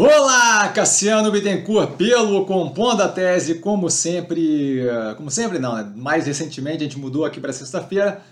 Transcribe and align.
Olá, 0.00 0.68
Cassiano 0.68 1.28
Bittencourt, 1.32 1.96
pelo 1.96 2.46
Compondo 2.46 3.02
a 3.02 3.08
Tese, 3.08 3.56
como 3.56 3.90
sempre, 3.90 4.84
como 5.16 5.28
sempre 5.28 5.58
não, 5.58 5.74
né? 5.74 5.92
mais 5.96 6.24
recentemente 6.24 6.76
a 6.76 6.80
gente 6.84 6.96
mudou 6.96 7.24
aqui 7.24 7.40
para 7.40 7.52
sexta-feira 7.52 8.22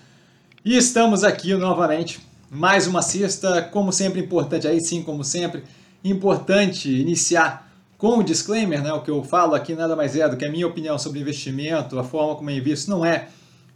e 0.64 0.76
estamos 0.76 1.24
aqui 1.24 1.52
novamente, 1.54 2.21
mais 2.48 2.87
uma 2.87 3.02
sexta, 3.02 3.62
como 3.62 3.90
sempre 3.90 4.21
importante, 4.21 4.68
aí 4.68 4.80
sim, 4.80 5.02
como 5.02 5.24
sempre, 5.24 5.64
importante 6.04 6.88
iniciar 6.88 7.69
com 7.98 8.19
o 8.19 8.23
disclaimer, 8.23 8.80
né, 8.80 8.93
o 8.93 9.03
que 9.03 9.11
eu 9.11 9.25
falo 9.25 9.57
aqui 9.57 9.75
nada 9.75 9.96
mais 9.96 10.14
é 10.14 10.29
do 10.29 10.37
que 10.37 10.45
a 10.45 10.51
minha 10.53 10.69
opinião 10.69 10.96
sobre 10.96 11.19
investimento, 11.19 11.98
a 11.98 12.05
forma 12.05 12.37
como 12.37 12.48
eu 12.48 12.59
invisto, 12.59 12.89
não 12.89 13.05
é 13.05 13.27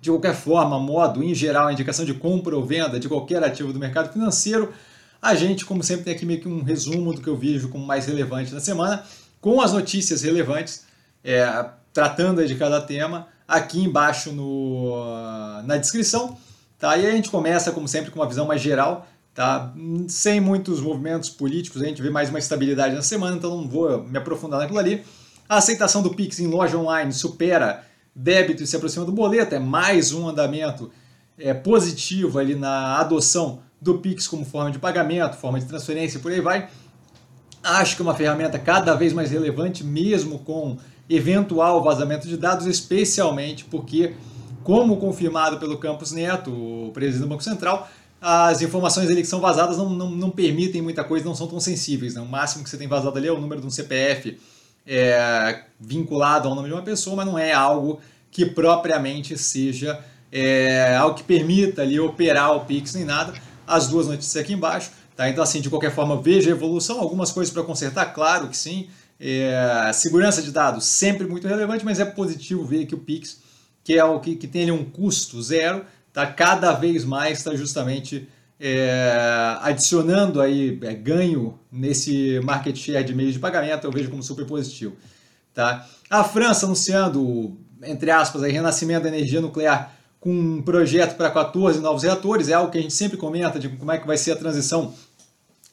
de 0.00 0.10
qualquer 0.10 0.36
forma, 0.36 0.78
modo, 0.78 1.24
em 1.24 1.34
geral, 1.34 1.66
a 1.66 1.72
indicação 1.72 2.04
de 2.04 2.14
compra 2.14 2.54
ou 2.54 2.64
venda 2.64 3.00
de 3.00 3.08
qualquer 3.08 3.42
ativo 3.42 3.72
do 3.72 3.80
mercado 3.80 4.12
financeiro, 4.12 4.72
a 5.20 5.34
gente, 5.34 5.64
como 5.64 5.82
sempre, 5.82 6.04
tem 6.04 6.14
aqui 6.14 6.24
meio 6.24 6.40
que 6.40 6.48
um 6.48 6.62
resumo 6.62 7.12
do 7.12 7.20
que 7.20 7.28
eu 7.28 7.36
vejo 7.36 7.68
como 7.68 7.84
mais 7.84 8.06
relevante 8.06 8.52
na 8.54 8.60
semana, 8.60 9.04
com 9.40 9.60
as 9.60 9.72
notícias 9.72 10.22
relevantes, 10.22 10.86
é, 11.22 11.66
tratando 11.92 12.46
de 12.46 12.54
cada 12.54 12.80
tema, 12.80 13.28
aqui 13.46 13.82
embaixo 13.82 14.32
no, 14.32 14.94
na 15.64 15.76
descrição. 15.76 16.38
Tá? 16.78 16.96
E 16.96 17.06
a 17.06 17.10
gente 17.10 17.28
começa, 17.28 17.70
como 17.72 17.86
sempre, 17.86 18.10
com 18.10 18.18
uma 18.18 18.28
visão 18.28 18.46
mais 18.46 18.62
geral, 18.62 19.06
tá? 19.34 19.74
sem 20.08 20.40
muitos 20.40 20.80
movimentos 20.80 21.28
políticos, 21.28 21.82
a 21.82 21.84
gente 21.84 22.00
vê 22.00 22.08
mais 22.08 22.30
uma 22.30 22.38
estabilidade 22.38 22.94
na 22.94 23.02
semana, 23.02 23.36
então 23.36 23.54
não 23.54 23.68
vou 23.68 24.02
me 24.04 24.16
aprofundar 24.16 24.60
naquilo 24.60 24.78
ali. 24.78 25.04
A 25.46 25.58
aceitação 25.58 26.02
do 26.02 26.14
Pix 26.14 26.40
em 26.40 26.46
loja 26.46 26.78
online 26.78 27.12
supera 27.12 27.84
débito 28.14 28.62
e 28.62 28.66
se 28.66 28.76
aproxima 28.76 29.04
do 29.04 29.12
boleto, 29.12 29.54
é 29.54 29.58
mais 29.58 30.12
um 30.12 30.28
andamento 30.28 30.90
é, 31.38 31.52
positivo 31.52 32.38
ali 32.38 32.54
na 32.54 32.98
adoção 32.98 33.60
do 33.80 33.98
Pix 33.98 34.28
como 34.28 34.44
forma 34.44 34.70
de 34.70 34.78
pagamento, 34.78 35.36
forma 35.36 35.58
de 35.58 35.66
transferência 35.66 36.18
e 36.18 36.20
por 36.20 36.30
aí 36.30 36.40
vai. 36.40 36.68
Acho 37.62 37.96
que 37.96 38.02
é 38.02 38.04
uma 38.04 38.14
ferramenta 38.14 38.58
cada 38.58 38.94
vez 38.94 39.12
mais 39.12 39.30
relevante, 39.30 39.82
mesmo 39.84 40.38
com 40.40 40.76
eventual 41.08 41.82
vazamento 41.82 42.28
de 42.28 42.36
dados, 42.36 42.66
especialmente 42.66 43.64
porque, 43.64 44.14
como 44.62 44.96
confirmado 44.96 45.58
pelo 45.58 45.78
Campos 45.78 46.12
Neto, 46.12 46.50
o 46.50 46.90
presidente 46.92 47.22
do 47.22 47.28
Banco 47.28 47.42
Central, 47.42 47.88
as 48.20 48.60
informações 48.60 49.08
ali 49.08 49.22
que 49.22 49.26
são 49.26 49.40
vazadas 49.40 49.78
não, 49.78 49.88
não, 49.88 50.10
não 50.10 50.30
permitem 50.30 50.82
muita 50.82 51.02
coisa, 51.02 51.24
não 51.24 51.34
são 51.34 51.46
tão 51.46 51.58
sensíveis. 51.58 52.14
Né? 52.14 52.20
O 52.20 52.26
máximo 52.26 52.62
que 52.62 52.70
você 52.70 52.76
tem 52.76 52.86
vazado 52.86 53.16
ali 53.16 53.28
é 53.28 53.32
o 53.32 53.40
número 53.40 53.60
de 53.60 53.66
um 53.66 53.70
CPF 53.70 54.38
é, 54.86 55.64
vinculado 55.78 56.48
ao 56.48 56.54
nome 56.54 56.68
de 56.68 56.74
uma 56.74 56.82
pessoa, 56.82 57.16
mas 57.16 57.26
não 57.26 57.38
é 57.38 57.52
algo 57.52 57.98
que 58.30 58.46
propriamente 58.46 59.36
seja 59.36 59.98
é, 60.30 60.94
algo 60.96 61.16
que 61.16 61.24
permita 61.24 61.82
ali 61.82 61.98
operar 61.98 62.54
o 62.56 62.60
Pix 62.60 62.94
nem 62.94 63.04
nada 63.04 63.32
as 63.70 63.88
duas 63.88 64.08
notícias 64.08 64.42
aqui 64.42 64.52
embaixo. 64.52 64.90
Tá? 65.16 65.28
Então, 65.28 65.42
assim, 65.42 65.60
de 65.60 65.70
qualquer 65.70 65.92
forma, 65.92 66.20
veja 66.20 66.50
a 66.50 66.52
evolução, 66.52 66.98
algumas 66.98 67.30
coisas 67.30 67.52
para 67.52 67.62
consertar, 67.62 68.06
claro 68.06 68.48
que 68.48 68.56
sim. 68.56 68.88
É, 69.18 69.90
segurança 69.92 70.40
de 70.40 70.50
dados 70.50 70.86
sempre 70.86 71.26
muito 71.26 71.46
relevante, 71.46 71.84
mas 71.84 72.00
é 72.00 72.04
positivo 72.06 72.64
ver 72.64 72.86
que 72.86 72.94
o 72.94 72.98
Pix, 72.98 73.38
que 73.84 73.98
é 73.98 74.04
o 74.04 74.18
que, 74.18 74.34
que 74.34 74.48
tem 74.48 74.62
ali 74.62 74.72
um 74.72 74.84
custo 74.84 75.42
zero, 75.42 75.84
tá 76.10 76.26
cada 76.26 76.72
vez 76.72 77.04
mais 77.04 77.38
está 77.38 77.54
justamente 77.54 78.26
é, 78.58 79.58
adicionando 79.60 80.40
aí 80.40 80.78
é, 80.82 80.94
ganho 80.94 81.58
nesse 81.70 82.40
market 82.40 82.74
share 82.76 83.04
de 83.04 83.14
meios 83.14 83.34
de 83.34 83.38
pagamento, 83.38 83.86
eu 83.86 83.92
vejo 83.92 84.10
como 84.10 84.22
super 84.22 84.46
positivo. 84.46 84.96
Tá? 85.52 85.86
A 86.08 86.24
França 86.24 86.64
anunciando, 86.64 87.58
entre 87.82 88.10
aspas, 88.10 88.42
aí, 88.42 88.52
renascimento 88.52 89.02
da 89.02 89.08
energia 89.08 89.40
nuclear 89.40 89.94
com 90.20 90.30
um 90.30 90.62
projeto 90.62 91.16
para 91.16 91.30
14 91.30 91.80
novos 91.80 92.02
reatores, 92.02 92.48
é 92.48 92.52
algo 92.52 92.70
que 92.70 92.78
a 92.78 92.82
gente 92.82 92.92
sempre 92.92 93.16
comenta 93.16 93.58
de 93.58 93.70
como 93.70 93.90
é 93.90 93.98
que 93.98 94.06
vai 94.06 94.18
ser 94.18 94.32
a 94.32 94.36
transição 94.36 94.94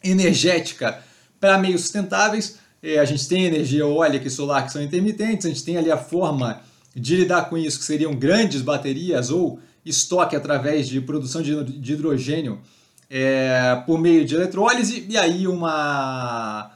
energética 0.02 1.00
para 1.40 1.58
meios 1.58 1.82
sustentáveis. 1.82 2.58
É, 2.82 2.98
a 2.98 3.06
gente 3.06 3.28
tem 3.28 3.46
energia 3.46 3.82
eólica 3.82 4.28
e 4.28 4.32
solar 4.32 4.66
que 4.66 4.72
são 4.72 4.82
intermitentes, 4.82 5.46
a 5.46 5.50
gente 5.50 5.64
tem 5.64 5.78
ali 5.78 5.92
a 5.92 5.98
forma 5.98 6.62
de 6.96 7.16
lidar 7.18 7.50
com 7.50 7.58
isso, 7.58 7.78
que 7.78 7.86
seriam 7.86 8.16
grandes 8.16 8.62
baterias 8.62 9.30
ou 9.30 9.60
estoque 9.86 10.36
através 10.36 10.88
de 10.88 11.02
produção 11.02 11.42
de 11.42 11.54
hidrogênio 11.54 12.60
é, 13.10 13.82
por 13.86 14.00
meio 14.00 14.26
de 14.26 14.36
eletrólise, 14.36 15.06
e 15.08 15.18
aí 15.18 15.48
uma, 15.48 16.72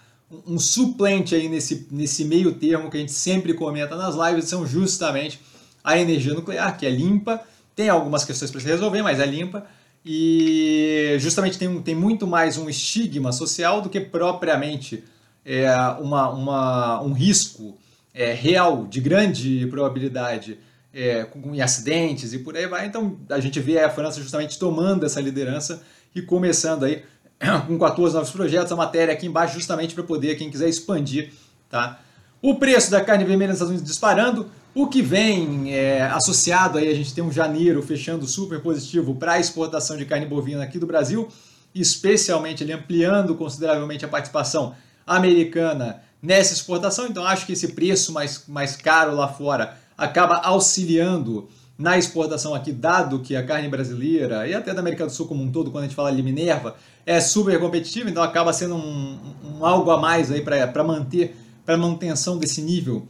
um 0.48 0.58
suplente 0.60 1.36
aí 1.36 1.50
nesse, 1.50 1.88
nesse 1.92 2.24
meio 2.26 2.54
termo 2.54 2.90
que 2.90 2.98
a 2.98 3.00
gente 3.00 3.12
sempre 3.12 3.54
comenta 3.54 3.96
nas 3.96 4.16
lives 4.16 4.46
são 4.46 4.66
justamente 4.66 5.40
a 5.84 5.98
energia 5.98 6.34
nuclear, 6.34 6.78
que 6.78 6.86
é 6.86 6.90
limpa, 6.90 7.42
tem 7.76 7.90
algumas 7.90 8.24
questões 8.24 8.52
para 8.52 8.60
se 8.60 8.68
resolver, 8.68 9.02
mas 9.02 9.20
é 9.20 9.26
limpa. 9.26 9.66
E 10.06 11.16
justamente 11.20 11.58
tem, 11.58 11.82
tem 11.82 11.96
muito 11.96 12.26
mais 12.26 12.58
um 12.58 12.68
estigma 12.70 13.32
social 13.32 13.82
do 13.82 13.90
que 13.90 14.00
propriamente 14.00 15.04
é, 15.46 15.72
uma, 16.00 16.30
uma, 16.30 17.02
um 17.02 17.14
risco 17.14 17.78
é, 18.14 18.34
real, 18.34 18.86
de 18.88 19.00
grande 19.00 19.68
probabilidade, 19.68 20.58
é, 20.94 21.24
com, 21.24 21.56
em 21.56 21.62
acidentes 21.62 22.34
e 22.34 22.40
por 22.40 22.58
aí 22.58 22.68
vai. 22.68 22.86
Então 22.86 23.18
a 23.30 23.40
gente 23.40 23.60
vê 23.60 23.80
a 23.80 23.90
França 23.90 24.20
justamente 24.20 24.58
tomando 24.58 25.06
essa 25.06 25.22
liderança 25.22 25.84
e 26.14 26.22
começando 26.22 26.84
aí 26.84 27.04
com 27.68 27.78
14 27.78 28.16
novos 28.16 28.32
projetos. 28.32 28.72
A 28.72 28.76
matéria 28.76 29.14
aqui 29.14 29.28
embaixo, 29.28 29.54
justamente 29.54 29.94
para 29.94 30.04
poder, 30.04 30.36
quem 30.36 30.50
quiser 30.50 30.68
expandir, 30.68 31.32
tá? 31.70 32.00
O 32.42 32.56
preço 32.56 32.90
da 32.90 33.02
carne 33.02 33.24
vermelha 33.24 33.50
nos 33.50 33.58
Estados 33.58 33.72
Unidos 33.72 33.88
disparando. 33.88 34.50
O 34.74 34.88
que 34.88 35.02
vem 35.02 35.74
é, 35.74 36.04
associado 36.04 36.78
aí, 36.78 36.88
a 36.88 36.96
gente 36.96 37.14
tem 37.14 37.22
um 37.22 37.32
janeiro 37.32 37.84
fechando 37.84 38.26
super 38.26 38.62
positivo 38.62 39.14
para 39.14 39.34
a 39.34 39.40
exportação 39.40 39.98
de 39.98 40.06
carne 40.06 40.26
bovina 40.26 40.64
aqui 40.64 40.80
do 40.80 40.88
Brasil, 40.88 41.28
especialmente 41.76 42.64
ele 42.64 42.72
ampliando 42.72 43.36
consideravelmente 43.36 44.06
a 44.06 44.08
participação 44.08 44.74
americana 45.06 46.02
nessa 46.22 46.54
exportação. 46.54 47.06
Então 47.06 47.26
acho 47.26 47.46
que 47.46 47.52
esse 47.52 47.74
preço 47.74 48.14
mais, 48.14 48.46
mais 48.48 48.78
caro 48.78 49.14
lá 49.14 49.28
fora 49.28 49.78
acaba 49.98 50.38
auxiliando 50.38 51.50
na 51.78 51.98
exportação 51.98 52.56
aqui, 52.56 52.72
dado 52.72 53.20
que 53.20 53.36
a 53.36 53.46
carne 53.46 53.68
brasileira 53.68 54.48
e 54.48 54.54
até 54.54 54.74
da 54.74 54.80
América 54.80 55.06
do 55.06 55.12
Sul 55.12 55.28
como 55.28 55.44
um 55.44 55.52
todo, 55.52 55.70
quando 55.70 55.84
a 55.84 55.88
gente 55.88 55.96
fala 55.96 56.16
de 56.16 56.24
Minerva, 56.24 56.78
é 57.06 57.20
super 57.20 57.60
competitiva, 57.60 58.10
então 58.10 58.24
acaba 58.24 58.54
sendo 58.54 58.76
um, 58.76 59.20
um 59.44 59.66
algo 59.66 59.92
a 59.92 60.00
mais 60.00 60.32
aí 60.32 60.42
para 60.42 60.84
manter, 60.84 61.36
para 61.66 61.76
manutenção 61.76 62.38
desse 62.38 62.62
nível 62.62 63.06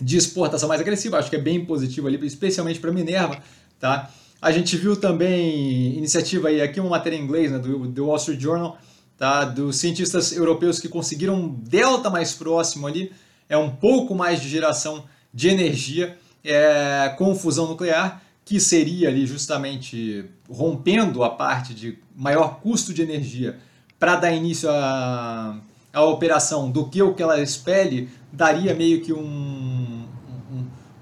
de 0.00 0.16
exportação 0.16 0.68
mais 0.68 0.80
agressiva, 0.80 1.18
acho 1.18 1.30
que 1.30 1.36
é 1.36 1.40
bem 1.40 1.64
positivo 1.64 2.06
ali, 2.06 2.24
especialmente 2.26 2.80
para 2.80 2.90
Minerva, 2.90 3.38
tá? 3.78 4.10
A 4.40 4.50
gente 4.52 4.76
viu 4.76 4.96
também 4.96 5.96
iniciativa 5.96 6.48
aí, 6.48 6.60
aqui 6.60 6.80
uma 6.80 6.90
matéria 6.90 7.16
em 7.16 7.22
inglês, 7.22 7.50
né, 7.50 7.58
do, 7.58 7.86
do 7.86 8.06
Wall 8.06 8.16
Street 8.16 8.40
Journal, 8.40 8.78
tá? 9.16 9.44
Dos 9.44 9.76
cientistas 9.76 10.32
europeus 10.32 10.78
que 10.78 10.88
conseguiram 10.88 11.34
um 11.34 11.48
delta 11.48 12.10
mais 12.10 12.34
próximo 12.34 12.86
ali, 12.86 13.12
é 13.48 13.56
um 13.56 13.70
pouco 13.70 14.14
mais 14.14 14.40
de 14.40 14.48
geração 14.48 15.04
de 15.32 15.48
energia 15.48 16.18
é, 16.44 17.14
com 17.16 17.34
fusão 17.34 17.68
nuclear, 17.68 18.22
que 18.44 18.60
seria 18.60 19.08
ali 19.08 19.26
justamente 19.26 20.26
rompendo 20.50 21.24
a 21.24 21.30
parte 21.30 21.72
de 21.72 21.98
maior 22.14 22.60
custo 22.60 22.92
de 22.92 23.00
energia 23.00 23.58
para 23.98 24.16
dar 24.16 24.32
início 24.32 24.68
a 24.68 25.58
a 25.94 26.02
operação 26.02 26.68
do 26.68 26.88
que 26.88 27.00
o 27.00 27.14
que 27.14 27.22
ela 27.22 27.40
espelhe, 27.40 28.08
daria 28.32 28.74
meio 28.74 29.00
que 29.00 29.12
um, 29.12 29.22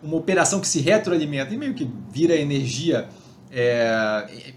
uma 0.03 0.17
operação 0.17 0.61
que 0.61 0.67
se 0.67 0.81
retroalimenta 0.81 1.55
e 1.55 1.57
meio 1.57 1.75
que 1.75 1.89
vira 2.11 2.35
energia 2.35 3.09
é, 3.51 4.55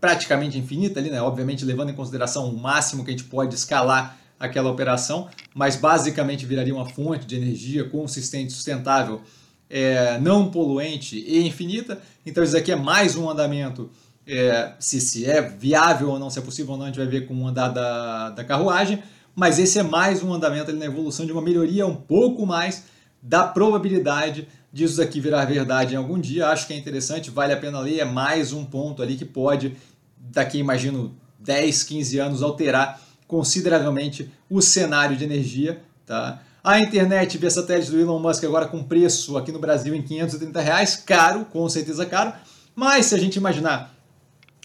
praticamente 0.00 0.58
infinita 0.58 0.98
ali, 0.98 1.10
né? 1.10 1.20
Obviamente 1.22 1.64
levando 1.64 1.90
em 1.90 1.94
consideração 1.94 2.48
o 2.48 2.58
máximo 2.58 3.04
que 3.04 3.10
a 3.10 3.12
gente 3.12 3.24
pode 3.24 3.54
escalar 3.54 4.18
aquela 4.38 4.70
operação, 4.70 5.28
mas 5.54 5.76
basicamente 5.76 6.46
viraria 6.46 6.74
uma 6.74 6.88
fonte 6.88 7.26
de 7.26 7.36
energia 7.36 7.84
consistente, 7.84 8.52
sustentável, 8.52 9.20
é, 9.68 10.18
não 10.18 10.50
poluente 10.50 11.18
e 11.18 11.46
infinita. 11.46 12.00
Então 12.24 12.42
isso 12.42 12.56
aqui 12.56 12.72
é 12.72 12.76
mais 12.76 13.16
um 13.16 13.28
andamento, 13.28 13.90
é, 14.26 14.72
se, 14.78 15.00
se 15.00 15.26
é 15.26 15.42
viável 15.42 16.10
ou 16.10 16.18
não, 16.18 16.30
se 16.30 16.38
é 16.38 16.42
possível 16.42 16.72
ou 16.72 16.78
não, 16.78 16.84
a 16.84 16.88
gente 16.88 16.98
vai 16.98 17.06
ver 17.06 17.26
com 17.26 17.34
o 17.34 17.46
andar 17.46 17.68
da, 17.68 18.30
da 18.30 18.44
carruagem 18.44 19.02
mas 19.34 19.58
esse 19.58 19.78
é 19.78 19.82
mais 19.82 20.22
um 20.22 20.32
andamento 20.32 20.70
ali 20.70 20.78
na 20.78 20.86
evolução 20.86 21.24
de 21.24 21.32
uma 21.32 21.42
melhoria 21.42 21.86
um 21.86 21.94
pouco 21.94 22.44
mais 22.46 22.84
da 23.22 23.44
probabilidade 23.44 24.48
disso 24.72 24.96
daqui 24.98 25.20
virar 25.20 25.44
verdade 25.44 25.94
em 25.94 25.96
algum 25.96 26.18
dia. 26.18 26.48
Acho 26.48 26.66
que 26.66 26.72
é 26.72 26.76
interessante, 26.76 27.30
vale 27.30 27.52
a 27.52 27.56
pena 27.56 27.80
ler, 27.80 28.00
é 28.00 28.04
mais 28.04 28.52
um 28.52 28.64
ponto 28.64 29.02
ali 29.02 29.16
que 29.16 29.24
pode, 29.24 29.76
daqui 30.16 30.58
imagino 30.58 31.14
10, 31.38 31.82
15 31.82 32.18
anos, 32.18 32.42
alterar 32.42 33.00
consideravelmente 33.26 34.30
o 34.48 34.60
cenário 34.60 35.16
de 35.16 35.24
energia. 35.24 35.80
Tá? 36.06 36.42
A 36.62 36.78
internet 36.80 37.38
via 37.38 37.50
satélite 37.50 37.90
do 37.90 37.98
Elon 37.98 38.18
Musk 38.18 38.44
agora 38.44 38.66
com 38.66 38.82
preço 38.82 39.38
aqui 39.38 39.50
no 39.50 39.58
Brasil 39.58 39.94
em 39.94 40.02
530 40.02 40.60
reais, 40.60 40.96
caro, 40.96 41.44
com 41.46 41.68
certeza 41.68 42.04
caro, 42.04 42.32
mas 42.74 43.06
se 43.06 43.14
a 43.14 43.18
gente 43.18 43.36
imaginar 43.36 43.94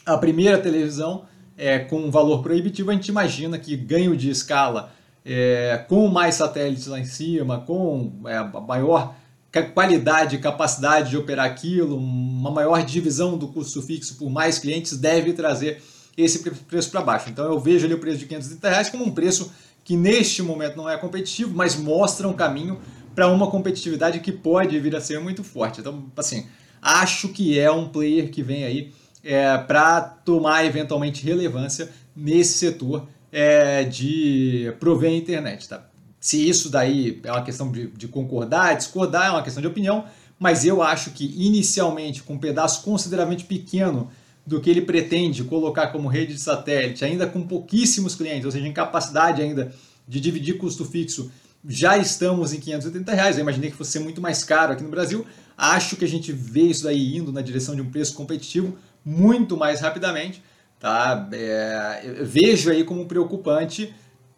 a 0.05 0.17
primeira 0.17 0.57
televisão 0.57 1.25
é, 1.57 1.79
com 1.79 1.99
um 1.99 2.11
valor 2.11 2.43
proibitivo, 2.43 2.91
a 2.91 2.93
gente 2.93 3.07
imagina 3.07 3.57
que 3.57 3.77
ganho 3.77 4.15
de 4.15 4.29
escala 4.29 4.91
é, 5.25 5.83
com 5.87 6.07
mais 6.07 6.35
satélites 6.35 6.87
lá 6.87 6.99
em 6.99 7.05
cima, 7.05 7.61
com 7.61 8.11
é, 8.25 8.43
maior 8.61 9.15
qualidade 9.63 10.35
e 10.35 10.39
capacidade 10.39 11.11
de 11.11 11.17
operar 11.17 11.45
aquilo, 11.45 11.97
uma 11.97 12.51
maior 12.51 12.83
divisão 12.83 13.37
do 13.37 13.47
custo 13.47 13.81
fixo 13.81 14.15
por 14.17 14.29
mais 14.29 14.59
clientes 14.59 14.97
deve 14.97 15.33
trazer 15.33 15.81
esse 16.17 16.39
preço 16.39 16.89
para 16.91 17.01
baixo. 17.01 17.29
Então 17.29 17.45
eu 17.45 17.59
vejo 17.59 17.85
ali 17.85 17.93
o 17.93 17.99
preço 17.99 18.19
de 18.19 18.25
530 18.25 18.69
reais 18.69 18.89
como 18.89 19.05
um 19.05 19.11
preço 19.11 19.51
que 19.83 19.95
neste 19.95 20.41
momento 20.41 20.75
não 20.75 20.89
é 20.89 20.97
competitivo, 20.97 21.55
mas 21.55 21.75
mostra 21.75 22.27
um 22.27 22.33
caminho 22.33 22.79
para 23.13 23.27
uma 23.27 23.49
competitividade 23.49 24.19
que 24.19 24.31
pode 24.31 24.77
vir 24.79 24.95
a 24.95 25.01
ser 25.01 25.19
muito 25.19 25.43
forte. 25.43 25.79
Então, 25.79 26.05
assim, 26.17 26.47
acho 26.81 27.29
que 27.29 27.57
é 27.59 27.71
um 27.71 27.87
player 27.87 28.29
que 28.29 28.43
vem 28.43 28.63
aí 28.63 28.93
é, 29.23 29.57
para 29.57 30.01
tomar 30.01 30.65
eventualmente 30.65 31.23
relevância 31.23 31.89
nesse 32.15 32.57
setor 32.57 33.07
é, 33.31 33.83
de 33.83 34.73
prover 34.79 35.11
a 35.11 35.15
internet. 35.15 35.69
Tá? 35.69 35.87
Se 36.25 36.50
isso 36.50 36.72
daí 36.72 37.22
é 37.24 37.31
uma 37.31 37.44
questão 37.44 37.72
de, 37.72 37.86
de 37.89 38.07
concordar, 38.07 38.75
discordar, 38.75 39.27
é 39.27 39.30
uma 39.30 39.44
questão 39.44 39.62
de 39.62 39.68
opinião, 39.68 40.06
mas 40.39 40.66
eu 40.66 40.81
acho 40.81 41.12
que 41.12 41.24
inicialmente, 41.38 42.24
com 42.24 42.33
um 42.33 42.39
pedaço 42.39 42.81
consideravelmente 42.81 43.44
pequeno 43.44 44.10
do 44.44 44.60
que 44.60 44.68
ele 44.68 44.81
pretende 44.81 45.44
colocar 45.44 45.89
como 45.89 46.07
rede 46.07 46.33
de 46.33 46.39
satélite, 46.39 47.06
ainda 47.06 47.27
com 47.27 47.44
pouquíssimos 47.44 48.16
clientes, 48.16 48.44
ou 48.44 48.51
seja, 48.51 48.68
em 48.68 48.74
capacidade 48.74 49.39
ainda 49.39 49.72
de 50.07 50.19
dividir 50.19 50.57
custo 50.57 50.83
fixo, 50.83 51.31
já 51.63 51.95
estamos 51.95 52.54
em 52.54 52.60
580 52.60 53.13
reais. 53.13 53.38
Eu 53.38 53.44
imaginei 53.44 53.69
que 53.69 53.77
fosse 53.77 53.92
ser 53.92 54.00
muito 54.00 54.19
mais 54.19 54.44
caro 54.44 54.74
aqui 54.74 54.81
no 54.81 54.89
Brasil. 54.89 55.24
Acho 55.56 55.95
que 55.95 56.06
a 56.06 56.07
gente 56.07 56.31
vê 56.31 56.62
isso 56.62 56.86
daí 56.86 57.18
indo 57.18 57.31
na 57.31 57.44
direção 57.44 57.75
de 57.75 57.83
um 57.83 57.92
preço 57.92 58.16
competitivo 58.16 58.75
muito 59.06 59.56
mais 59.56 59.80
rapidamente. 59.80 60.42
Tá? 60.80 61.30
É, 61.31 62.16
vejo 62.24 62.72
aí 62.72 62.83
como 62.83 63.06
preocupante 63.06 63.94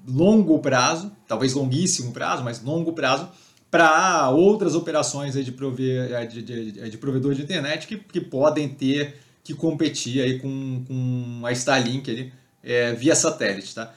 longo 0.08 0.60
prazo, 0.60 1.12
talvez 1.28 1.54
longuíssimo 1.54 2.12
prazo, 2.12 2.44
mas 2.44 2.62
longo 2.64 2.94
prazo, 2.94 3.28
para 3.70 4.30
outras 4.30 4.74
operações 4.74 5.34
de, 5.34 5.52
prover, 5.52 6.12
é, 6.14 6.26
de, 6.26 6.42
de, 6.42 6.90
de 6.90 6.98
provedor 6.98 7.36
de 7.36 7.42
internet 7.42 7.86
que, 7.86 7.98
que 7.98 8.22
podem 8.22 8.70
ter 8.70 9.18
que 9.44 9.54
competir 9.54 10.22
aí 10.22 10.40
com, 10.40 10.84
com 10.88 11.46
a 11.46 11.52
Starlink 11.52 12.10
ali, 12.10 12.34
é, 12.64 12.94
via 12.94 13.16
satélite. 13.16 13.76
Tá? 13.76 13.94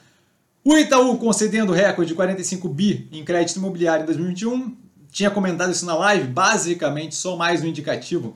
O 0.63 0.77
Itaú 0.77 1.17
concedendo 1.17 1.71
recorde 1.71 2.09
de 2.09 2.15
45 2.15 2.69
bi 2.69 3.07
em 3.11 3.23
crédito 3.23 3.57
imobiliário 3.57 4.03
em 4.03 4.05
2021. 4.05 4.77
Tinha 5.11 5.29
comentado 5.29 5.71
isso 5.71 5.85
na 5.85 5.95
live, 5.95 6.27
basicamente 6.27 7.15
só 7.15 7.35
mais 7.35 7.61
um 7.61 7.67
indicativo 7.67 8.35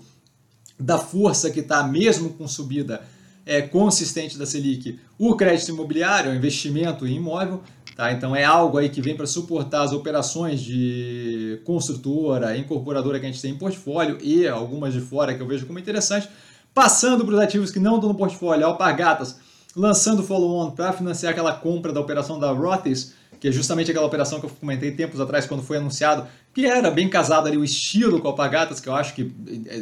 da 0.77 0.97
força 0.97 1.49
que 1.49 1.61
está, 1.61 1.83
mesmo 1.83 2.31
com 2.31 2.47
subida 2.47 3.01
é, 3.45 3.61
consistente 3.61 4.37
da 4.37 4.45
Selic, 4.45 4.99
o 5.17 5.35
crédito 5.35 5.69
imobiliário, 5.69 6.31
o 6.31 6.35
investimento 6.35 7.05
em 7.05 7.15
imóvel. 7.15 7.61
Tá? 7.95 8.11
Então 8.11 8.35
é 8.35 8.43
algo 8.43 8.77
aí 8.77 8.89
que 8.89 9.01
vem 9.01 9.15
para 9.15 9.25
suportar 9.25 9.83
as 9.83 9.93
operações 9.93 10.59
de 10.59 11.61
construtora, 11.63 12.57
incorporadora 12.57 13.19
que 13.19 13.25
a 13.25 13.29
gente 13.29 13.41
tem 13.41 13.51
em 13.51 13.57
portfólio 13.57 14.17
e 14.21 14.45
algumas 14.47 14.93
de 14.93 14.99
fora 14.99 15.33
que 15.33 15.41
eu 15.41 15.47
vejo 15.47 15.65
como 15.65 15.79
interessante. 15.79 16.27
Passando 16.73 17.23
para 17.23 17.35
os 17.35 17.39
ativos 17.39 17.71
que 17.71 17.79
não 17.79 17.95
estão 17.95 18.09
no 18.09 18.15
portfólio, 18.15 18.65
Alpargatas 18.65 19.37
lançando 19.75 20.23
follow-on 20.23 20.71
para 20.71 20.93
financiar 20.93 21.33
aquela 21.33 21.53
compra 21.53 21.91
da 21.91 21.99
operação 21.99 22.39
da 22.39 22.51
Rothes, 22.51 23.13
que 23.39 23.49
é 23.49 23.51
justamente 23.51 23.91
aquela 23.91 24.05
operação 24.05 24.39
que 24.39 24.45
eu 24.45 24.49
comentei 24.49 24.91
tempos 24.91 25.19
atrás 25.19 25.45
quando 25.45 25.61
foi 25.61 25.77
anunciado, 25.77 26.25
que 26.53 26.65
era 26.65 26.89
bem 26.89 27.09
casado 27.09 27.47
ali 27.47 27.57
o 27.57 27.63
estilo 27.63 28.21
com 28.21 28.27
a 28.27 28.31
Alpargatas, 28.31 28.79
que 28.79 28.87
eu 28.87 28.95
acho 28.95 29.13
que 29.13 29.31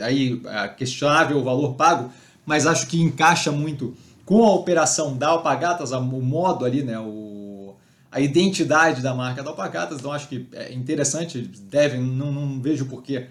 aí 0.02 0.42
é 0.46 0.68
questionável 0.70 1.38
o 1.38 1.44
valor 1.44 1.76
pago, 1.76 2.12
mas 2.46 2.66
acho 2.66 2.88
que 2.88 3.02
encaixa 3.02 3.52
muito 3.52 3.96
com 4.26 4.44
a 4.44 4.54
operação 4.54 5.18
da 5.18 5.30
Alpagatas, 5.30 5.92
o 5.92 6.02
modo 6.02 6.66
ali, 6.66 6.84
né, 6.84 7.00
o, 7.00 7.76
a 8.12 8.20
identidade 8.20 9.02
da 9.02 9.14
marca 9.14 9.44
da 9.44 9.50
Alpagatas, 9.50 10.00
então 10.00 10.12
acho 10.12 10.28
que 10.28 10.48
é 10.54 10.74
interessante, 10.74 11.42
devem, 11.42 12.02
não, 12.02 12.32
não 12.32 12.62
vejo 12.62 12.86
porquê 12.86 13.28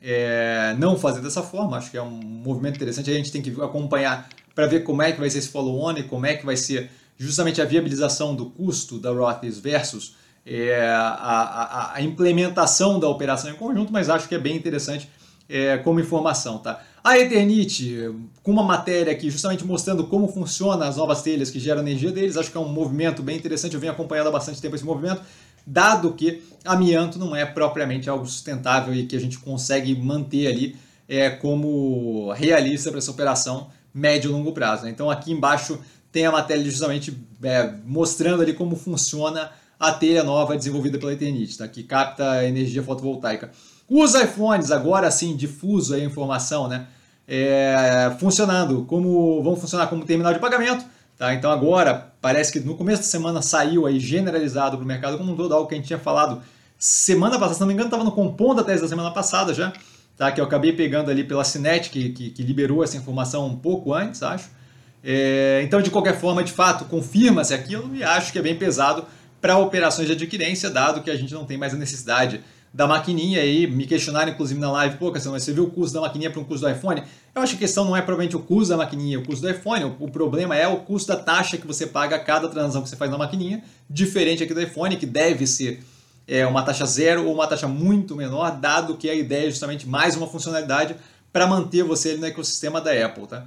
é, 0.00 0.74
não 0.78 0.96
fazer 0.96 1.20
dessa 1.20 1.42
forma, 1.42 1.76
acho 1.76 1.90
que 1.90 1.96
é 1.96 2.02
um 2.02 2.10
movimento 2.10 2.76
interessante, 2.76 3.10
a 3.10 3.14
gente 3.14 3.32
tem 3.32 3.42
que 3.42 3.50
acompanhar 3.60 4.28
para 4.54 4.66
ver 4.66 4.80
como 4.80 5.02
é 5.02 5.12
que 5.12 5.18
vai 5.18 5.28
ser 5.28 5.38
esse 5.38 5.48
follow-on 5.48 5.98
e 5.98 6.02
como 6.04 6.26
é 6.26 6.34
que 6.34 6.46
vai 6.46 6.56
ser 6.56 6.90
justamente 7.18 7.60
a 7.60 7.64
viabilização 7.64 8.34
do 8.34 8.46
custo 8.46 8.98
da 8.98 9.10
Rothes 9.10 9.58
versus 9.58 10.14
é, 10.46 10.86
a, 10.88 11.08
a, 11.08 11.94
a, 11.94 12.02
implementação 12.02 13.00
da 13.00 13.08
operação 13.08 13.50
em 13.50 13.54
conjunto, 13.54 13.92
mas 13.92 14.08
acho 14.08 14.28
que 14.28 14.34
é 14.34 14.38
bem 14.38 14.56
interessante 14.56 15.10
é, 15.48 15.76
como 15.78 15.98
informação. 15.98 16.58
Tá? 16.58 16.80
A 17.06 17.20
Eternit, 17.20 18.12
com 18.42 18.50
uma 18.50 18.64
matéria 18.64 19.12
aqui 19.12 19.30
justamente 19.30 19.64
mostrando 19.64 20.08
como 20.08 20.26
funciona 20.26 20.88
as 20.88 20.96
novas 20.96 21.22
telhas 21.22 21.52
que 21.52 21.60
geram 21.60 21.80
energia 21.80 22.10
deles, 22.10 22.36
acho 22.36 22.50
que 22.50 22.56
é 22.56 22.60
um 22.60 22.68
movimento 22.68 23.22
bem 23.22 23.36
interessante, 23.36 23.74
eu 23.74 23.80
venho 23.80 23.92
acompanhando 23.92 24.26
há 24.26 24.32
bastante 24.32 24.60
tempo 24.60 24.74
esse 24.74 24.84
movimento, 24.84 25.22
dado 25.64 26.12
que 26.14 26.42
amianto 26.64 27.16
não 27.16 27.36
é 27.36 27.46
propriamente 27.46 28.10
algo 28.10 28.26
sustentável 28.26 28.92
e 28.92 29.06
que 29.06 29.14
a 29.14 29.20
gente 29.20 29.38
consegue 29.38 29.94
manter 29.94 30.48
ali 30.48 30.76
é, 31.08 31.30
como 31.30 32.32
realista 32.32 32.90
para 32.90 32.98
essa 32.98 33.12
operação 33.12 33.70
médio 33.94 34.28
e 34.28 34.32
longo 34.32 34.50
prazo. 34.50 34.82
Né? 34.82 34.90
Então 34.90 35.08
aqui 35.08 35.30
embaixo 35.30 35.78
tem 36.10 36.26
a 36.26 36.32
matéria 36.32 36.64
justamente 36.64 37.16
é, 37.40 37.72
mostrando 37.84 38.42
ali 38.42 38.52
como 38.52 38.74
funciona 38.74 39.52
a 39.78 39.92
telha 39.92 40.24
nova 40.24 40.56
desenvolvida 40.56 40.98
pela 40.98 41.12
Eternit, 41.12 41.56
tá? 41.56 41.68
que 41.68 41.84
capta 41.84 42.44
energia 42.44 42.82
fotovoltaica. 42.82 43.52
Os 43.88 44.16
iPhones, 44.16 44.72
agora 44.72 45.08
sim, 45.12 45.36
difuso 45.36 45.94
a 45.94 46.00
informação, 46.00 46.66
né? 46.66 46.88
É, 47.28 48.14
funcionando 48.20 48.84
como 48.84 49.42
vão 49.42 49.56
funcionar 49.56 49.88
como 49.88 50.04
terminal 50.04 50.32
de 50.32 50.38
pagamento. 50.38 50.84
Tá? 51.18 51.34
Então 51.34 51.50
agora 51.50 52.12
parece 52.20 52.52
que 52.52 52.60
no 52.60 52.76
começo 52.76 53.02
da 53.02 53.08
semana 53.08 53.42
saiu 53.42 53.86
aí 53.86 53.98
generalizado 53.98 54.76
para 54.76 54.84
o 54.84 54.86
mercado 54.86 55.16
como 55.16 55.32
um 55.32 55.36
todo, 55.36 55.54
algo 55.54 55.68
que 55.68 55.74
a 55.74 55.78
gente 55.78 55.86
tinha 55.86 55.98
falado 55.98 56.42
semana 56.78 57.38
passada, 57.38 57.54
se 57.54 57.60
não 57.60 57.66
me 57.66 57.72
engano, 57.72 57.88
estava 57.88 58.04
no 58.04 58.12
compondo 58.12 58.56
da 58.58 58.64
tese 58.64 58.82
da 58.82 58.88
semana 58.88 59.10
passada 59.10 59.54
já, 59.54 59.72
tá? 60.16 60.30
que 60.30 60.40
eu 60.40 60.44
acabei 60.44 60.72
pegando 60.72 61.10
ali 61.10 61.24
pela 61.24 61.42
Cinet, 61.42 61.88
que, 61.88 62.10
que, 62.10 62.30
que 62.30 62.42
liberou 62.42 62.84
essa 62.84 62.96
informação 62.96 63.46
um 63.46 63.56
pouco 63.56 63.94
antes, 63.94 64.22
acho. 64.22 64.50
É, 65.02 65.60
então, 65.62 65.80
de 65.80 65.90
qualquer 65.90 66.18
forma, 66.18 66.42
de 66.42 66.52
fato, 66.52 66.84
confirma-se 66.84 67.54
aquilo 67.54 67.94
e 67.94 68.02
acho 68.02 68.32
que 68.32 68.38
é 68.38 68.42
bem 68.42 68.56
pesado 68.56 69.04
para 69.40 69.56
operações 69.56 70.08
de 70.08 70.14
adquirência, 70.14 70.68
dado 70.68 71.00
que 71.02 71.10
a 71.10 71.16
gente 71.16 71.32
não 71.32 71.44
tem 71.44 71.56
mais 71.56 71.72
a 71.72 71.76
necessidade 71.76 72.42
da 72.76 72.86
maquininha 72.86 73.40
aí, 73.40 73.66
me 73.66 73.86
questionaram 73.86 74.30
inclusive 74.30 74.60
na 74.60 74.70
live, 74.70 74.98
pô, 74.98 75.10
Cassiano, 75.10 75.40
você 75.40 75.50
viu 75.50 75.64
o 75.64 75.70
custo 75.70 75.94
da 75.94 76.02
maquininha 76.02 76.30
para 76.30 76.38
um 76.38 76.44
custo 76.44 76.66
do 76.66 76.70
iPhone? 76.70 77.02
Eu 77.34 77.40
acho 77.40 77.52
que 77.52 77.64
a 77.64 77.66
questão 77.66 77.86
não 77.86 77.96
é 77.96 78.02
provavelmente 78.02 78.36
o 78.36 78.38
custo 78.38 78.68
da 78.68 78.76
maquininha, 78.76 79.18
o 79.18 79.24
custo 79.24 79.40
do 79.40 79.50
iPhone, 79.50 79.84
o, 79.84 79.96
o, 79.98 80.10
problema 80.10 80.54
é 80.54 80.68
o 80.68 80.76
custo 80.80 81.08
da 81.08 81.16
taxa 81.16 81.56
que 81.56 81.66
você 81.66 81.86
paga 81.86 82.16
a 82.16 82.18
cada 82.18 82.48
transação 82.48 82.82
que 82.82 82.90
você 82.90 82.94
faz 82.94 83.10
na 83.10 83.16
maquininha, 83.16 83.64
diferente 83.88 84.42
aqui 84.42 84.52
do 84.52 84.60
iPhone, 84.60 84.94
que 84.98 85.06
deve 85.06 85.46
ser 85.46 85.82
é, 86.28 86.46
uma 86.46 86.62
taxa 86.62 86.84
zero 86.84 87.24
ou 87.24 87.32
uma 87.32 87.46
taxa 87.46 87.66
muito 87.66 88.14
menor, 88.14 88.50
dado 88.60 88.94
que 88.98 89.08
a 89.08 89.14
ideia 89.14 89.46
é 89.46 89.50
justamente 89.50 89.88
mais 89.88 90.14
uma 90.14 90.26
funcionalidade 90.26 90.96
para 91.32 91.46
manter 91.46 91.82
você 91.82 92.14
no 92.18 92.26
ecossistema 92.26 92.78
da 92.78 92.92
Apple, 92.92 93.26
tá? 93.26 93.46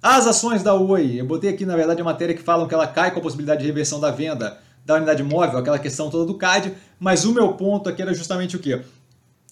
As 0.00 0.24
ações 0.24 0.62
da 0.62 0.72
Oi, 0.72 1.20
eu 1.20 1.26
botei 1.26 1.50
aqui 1.50 1.66
na 1.66 1.74
verdade 1.74 2.00
a 2.00 2.04
matéria 2.04 2.32
que 2.32 2.42
falam 2.42 2.68
que 2.68 2.74
ela 2.74 2.86
cai 2.86 3.10
com 3.10 3.18
a 3.18 3.22
possibilidade 3.22 3.62
de 3.62 3.66
reversão 3.66 3.98
da 3.98 4.12
venda 4.12 4.56
da 4.84 4.96
unidade 4.96 5.22
móvel, 5.22 5.58
aquela 5.58 5.78
questão 5.78 6.10
toda 6.10 6.24
do 6.24 6.34
CAD, 6.34 6.72
mas 6.98 7.24
o 7.24 7.32
meu 7.32 7.52
ponto 7.52 7.88
aqui 7.88 8.02
era 8.02 8.12
justamente 8.12 8.56
o 8.56 8.58
quê? 8.58 8.80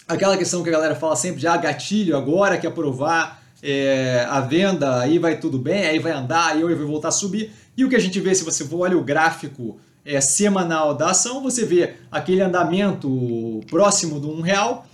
Aquela 0.08 0.36
questão 0.36 0.62
que 0.62 0.68
a 0.68 0.72
galera 0.72 0.94
fala 0.94 1.14
sempre 1.14 1.40
de 1.40 1.46
ah, 1.46 1.56
gatilho, 1.56 2.16
agora 2.16 2.58
que 2.58 2.66
aprovar 2.66 3.40
é, 3.62 4.26
a 4.28 4.40
venda, 4.40 4.98
aí 4.98 5.18
vai 5.18 5.38
tudo 5.38 5.58
bem, 5.58 5.84
aí 5.84 5.98
vai 5.98 6.12
andar, 6.12 6.52
aí 6.52 6.60
eu 6.60 6.76
vou 6.76 6.86
voltar 6.86 7.08
a 7.08 7.12
subir. 7.12 7.52
E 7.76 7.84
o 7.84 7.88
que 7.88 7.96
a 7.96 8.00
gente 8.00 8.18
vê, 8.18 8.34
se 8.34 8.42
você 8.42 8.66
olha 8.72 8.96
o 8.96 9.04
gráfico 9.04 9.78
é, 10.04 10.20
semanal 10.20 10.94
da 10.94 11.10
ação, 11.10 11.42
você 11.42 11.64
vê 11.64 11.94
aquele 12.10 12.40
andamento 12.40 13.60
próximo 13.68 14.18
do 14.18 14.30
um 14.30 14.40
real, 14.40 14.86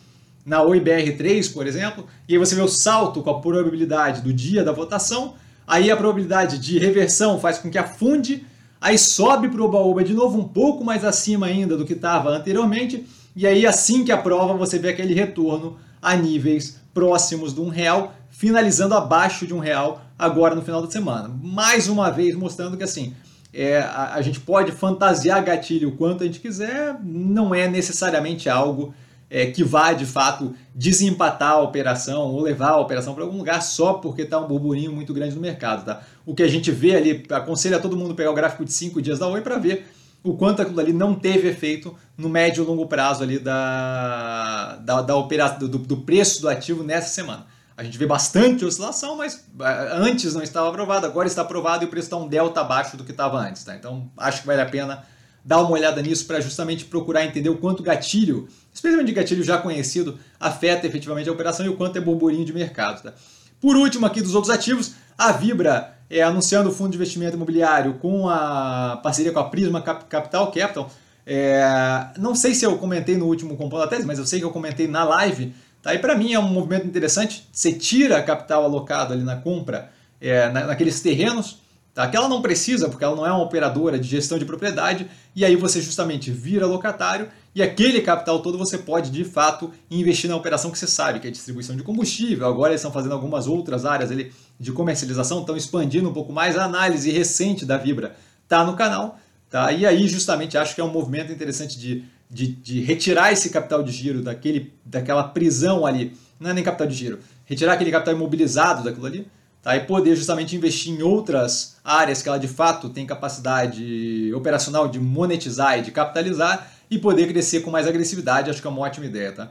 na 0.45 0.63
OIBR3, 0.63 1.53
por 1.53 1.67
exemplo, 1.67 2.07
e 2.29 2.35
aí 2.35 2.39
você 2.39 2.55
vê 2.55 2.61
o 2.61 2.69
salto 2.69 3.21
com 3.21 3.31
a 3.31 3.41
probabilidade 3.41 4.21
do 4.21 4.33
dia 4.33 4.63
da 4.63 4.71
votação, 4.71 5.35
aí 5.67 5.91
a 5.91 5.97
probabilidade 5.97 6.59
de 6.59 6.79
reversão 6.79 7.41
faz 7.41 7.59
com 7.59 7.69
que 7.69 7.77
afunde 7.77 8.47
aí 8.81 8.99
sobe 8.99 9.49
para 9.49 9.61
o 9.61 9.65
Oba-Oba 9.65 10.05
de 10.05 10.15
novo 10.15 10.39
um 10.39 10.49
pouco 10.49 10.85
mais 10.85 11.05
acima 11.05 11.47
ainda 11.47 11.77
do 11.77 11.85
que 11.85 11.93
estava 11.93 12.31
anteriormente, 12.31 13.07
e 13.35 13.47
aí 13.47 13.67
assim 13.67 14.05
que 14.05 14.13
aprova 14.13 14.55
você 14.55 14.79
vê 14.79 14.89
aquele 14.89 15.15
retorno 15.15 15.77
a 16.01 16.15
níveis 16.15 16.81
próximos 16.95 17.55
de 17.55 17.61
um 17.61 17.69
real, 17.69 18.15
finalizando 18.31 18.95
abaixo 18.95 19.47
de 19.47 19.53
um 19.53 19.59
real 19.59 20.01
agora 20.19 20.55
no 20.55 20.63
final 20.63 20.81
da 20.81 20.91
semana. 20.91 21.31
Mais 21.43 21.89
uma 21.89 22.11
vez 22.11 22.35
mostrando 22.35 22.77
que 22.77 22.85
assim, 22.85 23.15
é, 23.53 23.79
a, 23.79 24.15
a 24.15 24.23
gente 24.23 24.41
pode 24.41 24.73
fantasiar 24.73 25.45
gatilho 25.45 25.91
o 25.91 25.93
quanto 25.93 26.23
a 26.23 26.27
gente 26.27 26.41
quiser, 26.41 26.97
não 27.03 27.55
é 27.55 27.69
necessariamente 27.69 28.49
algo 28.49 28.95
é, 29.29 29.47
que 29.47 29.65
vá 29.65 29.93
de 29.93 30.07
fato 30.07 30.55
desempatar 30.75 31.53
a 31.53 31.61
operação 31.61 32.23
ou 32.23 32.41
levar 32.41 32.71
a 32.71 32.81
operação 32.81 33.15
para 33.15 33.25
algum 33.25 33.39
lugar 33.39 33.61
só 33.61 33.95
porque 33.95 34.23
está 34.23 34.39
um 34.39 34.47
burburinho 34.47 34.93
muito 34.93 35.13
grande 35.13 35.35
no 35.35 35.41
mercado. 35.41 35.85
Tá? 35.85 36.03
O 36.25 36.35
que 36.35 36.43
a 36.43 36.49
gente 36.49 36.71
vê 36.71 36.97
ali, 36.97 37.27
aconselho 37.31 37.77
a 37.77 37.81
todo 37.81 37.97
mundo 37.97 38.15
pegar 38.15 38.31
o 38.31 38.35
gráfico 38.35 38.65
de 38.65 38.73
5 38.73 39.03
dias 39.03 39.19
da 39.19 39.27
Oi 39.27 39.41
para 39.41 39.59
ver 39.59 39.87
o 40.23 40.37
quanto 40.37 40.63
aquilo 40.63 40.81
ali 40.81 40.93
não 40.93 41.15
teve 41.15 41.49
efeito 41.49 41.95
no 42.17 42.29
médio 42.29 42.65
e 42.65 42.67
longo 42.67 42.87
prazo 42.87 43.23
ali 43.23 43.39
da, 43.39 44.77
da, 44.77 45.03
da 45.03 45.17
operação, 45.17 45.69
do, 45.69 45.79
do 45.79 45.99
preço 45.99 46.41
do 46.41 46.49
ativo 46.49 46.83
nessa 46.83 47.09
semana. 47.09 47.47
A 47.77 47.85
gente 47.85 47.99
vê 47.99 48.07
bastante 48.07 48.65
oscilação, 48.65 49.17
mas 49.17 49.47
antes 49.93 50.35
não 50.35 50.43
estava 50.43 50.69
aprovado, 50.71 51.05
agora 51.05 51.29
está 51.29 51.43
aprovado 51.43 51.85
e 51.85 51.87
o 51.87 51.91
preço 51.91 52.07
está 52.07 52.17
um 52.17 52.27
delta 52.27 52.63
abaixo 52.63 52.97
do 52.97 53.05
que 53.05 53.11
estava 53.11 53.39
antes. 53.39 53.63
Tá? 53.65 53.77
Então 53.77 54.11
acho 54.17 54.41
que 54.41 54.47
vale 54.47 54.63
a 54.63 54.67
pena 54.67 55.05
dar 55.47 55.61
uma 55.61 55.71
olhada 55.71 56.03
nisso 56.03 56.27
para 56.27 56.41
justamente 56.41 56.85
procurar 56.87 57.25
entender 57.25 57.49
o 57.49 57.57
quanto 57.57 57.81
gatilho, 57.81 58.49
especialmente 58.75 59.13
gatilho 59.13 59.45
já 59.45 59.57
conhecido, 59.59 60.19
afeta 60.41 60.89
efetivamente 60.89 61.29
a 61.29 61.33
operação 61.33 61.65
e 61.65 61.69
o 61.69 61.77
quanto 61.77 61.97
é 61.97 62.01
burburinho 62.01 62.45
de 62.45 62.53
mercado. 62.53 63.01
Tá? 63.05 63.15
Por 63.61 63.77
último, 63.77 64.05
aqui 64.05 64.21
dos 64.21 64.35
outros 64.35 64.53
ativos, 64.53 64.95
a 65.17 65.31
Vibra 65.31 65.95
é, 66.11 66.21
anunciando 66.21 66.69
o 66.69 66.73
fundo 66.73 66.91
de 66.91 66.97
investimento 66.97 67.37
imobiliário 67.37 67.95
com 67.95 68.29
a 68.29 68.99
parceria 69.01 69.31
com 69.31 69.39
a 69.39 69.45
Prisma 69.45 69.81
Capital 69.81 70.51
Capital. 70.51 70.91
É, 71.25 72.09
não 72.19 72.35
sei 72.35 72.53
se 72.53 72.65
eu 72.65 72.77
comentei 72.77 73.17
no 73.17 73.27
último 73.27 73.57
Compondo 73.57 73.83
da 73.83 73.87
Tese, 73.87 74.05
mas 74.05 74.19
eu 74.19 74.27
sei 74.27 74.41
que 74.41 74.45
eu 74.45 74.51
comentei 74.51 74.89
na 74.89 75.05
live. 75.05 75.55
Tá? 75.81 75.95
E 75.95 76.01
para 76.01 76.17
mim 76.17 76.33
é 76.33 76.41
um 76.41 76.49
movimento 76.49 76.89
interessante. 76.89 77.49
Você 77.53 77.73
tira 77.73 78.21
capital 78.21 78.65
alocado 78.65 79.13
ali 79.13 79.23
na 79.23 79.37
compra, 79.37 79.93
é, 80.21 80.49
na, 80.51 80.67
naqueles 80.67 81.01
terrenos, 81.01 81.59
tá? 81.97 82.07
que 82.07 82.17
ela 82.17 82.29
não 82.29 82.43
precisa, 82.43 82.91
porque 82.91 83.03
ela 83.03 83.17
não 83.17 83.27
é 83.27 83.33
uma 83.33 83.43
operadora 83.43 83.99
de 83.99 84.07
gestão 84.07 84.39
de 84.39 84.45
propriedade, 84.45 85.09
e 85.35 85.47
aí 85.47 85.57
você 85.57 85.81
justamente 85.81 86.31
vira 86.31 86.67
locatário 86.67 87.29
e 87.55 87.63
aquele 87.63 88.03
capital 88.03 88.41
todo 88.41 88.59
você 88.59 88.77
pode, 88.77 89.11
de 89.11 89.25
fato, 89.25 89.73
investir 89.91 90.29
na 90.29 90.37
operação 90.37 90.71
que 90.71 90.79
você 90.79 90.87
sabe, 90.87 91.21
que 91.21 91.27
é 91.27 91.31
distribuição 91.31 91.75
de 91.75 91.83
combustível. 91.83 92.47
Agora 92.47 92.73
eles 92.73 92.83
estão 92.83 92.93
fazendo 92.93 93.13
algumas 93.13 93.47
outras 93.47 93.87
áreas 93.87 94.11
ali 94.11 94.31
de 94.61 94.73
comercialização, 94.73 95.41
estão 95.41 95.57
expandindo 95.57 96.07
um 96.07 96.13
pouco 96.13 96.35
mais. 96.35 96.59
A 96.59 96.65
análise 96.65 97.11
recente 97.11 97.65
da 97.65 97.79
Vibra 97.79 98.15
está 98.45 98.63
no 98.63 98.77
canal. 98.77 99.19
Tá? 99.49 99.73
E 99.73 99.87
aí, 99.87 100.07
justamente, 100.07 100.59
acho 100.59 100.75
que 100.75 100.83
é 100.83 100.85
um 100.85 100.93
movimento 100.93 101.33
interessante 101.33 101.79
de, 101.79 102.05
de, 102.31 102.49
de 102.49 102.81
retirar 102.83 103.33
esse 103.33 103.49
capital 103.49 103.83
de 103.83 103.91
giro 103.91 104.21
daquele, 104.21 104.75
daquela 104.85 105.25
prisão 105.25 105.87
ali. 105.87 106.15
Não 106.39 106.51
é 106.51 106.53
nem 106.53 106.63
capital 106.63 106.87
de 106.87 106.95
giro. 106.95 107.21
Retirar 107.47 107.73
aquele 107.73 107.91
capital 107.91 108.15
imobilizado 108.15 108.85
daquilo 108.85 109.07
ali 109.07 109.27
tá? 109.67 109.77
e 109.77 109.81
poder 109.81 110.15
justamente 110.15 110.55
investir 110.55 110.93
em 110.93 111.03
outras 111.03 111.75
áreas 111.85 112.23
que 112.23 112.29
ela 112.29 112.39
de 112.39 112.47
fato 112.47 112.89
tem 112.89 113.05
capacidade 113.05 114.33
operacional 114.33 114.87
de 114.87 115.01
monetizar 115.01 115.77
e 115.77 115.83
de 115.83 115.91
capitalizar 115.91 116.71
e 116.89 116.97
poder 116.97 117.27
crescer 117.27 117.63
com 117.63 117.71
mais 117.73 117.89
agressividade, 117.89 118.49
acho 118.49 118.61
que 118.61 118.67
é 118.69 118.71
uma 118.71 118.83
ótima 118.83 119.07
ideia. 119.07 119.33
Tá? 119.33 119.51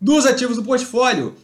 Dos 0.00 0.26
ativos 0.26 0.56
do 0.56 0.62
portfólio, 0.62 1.34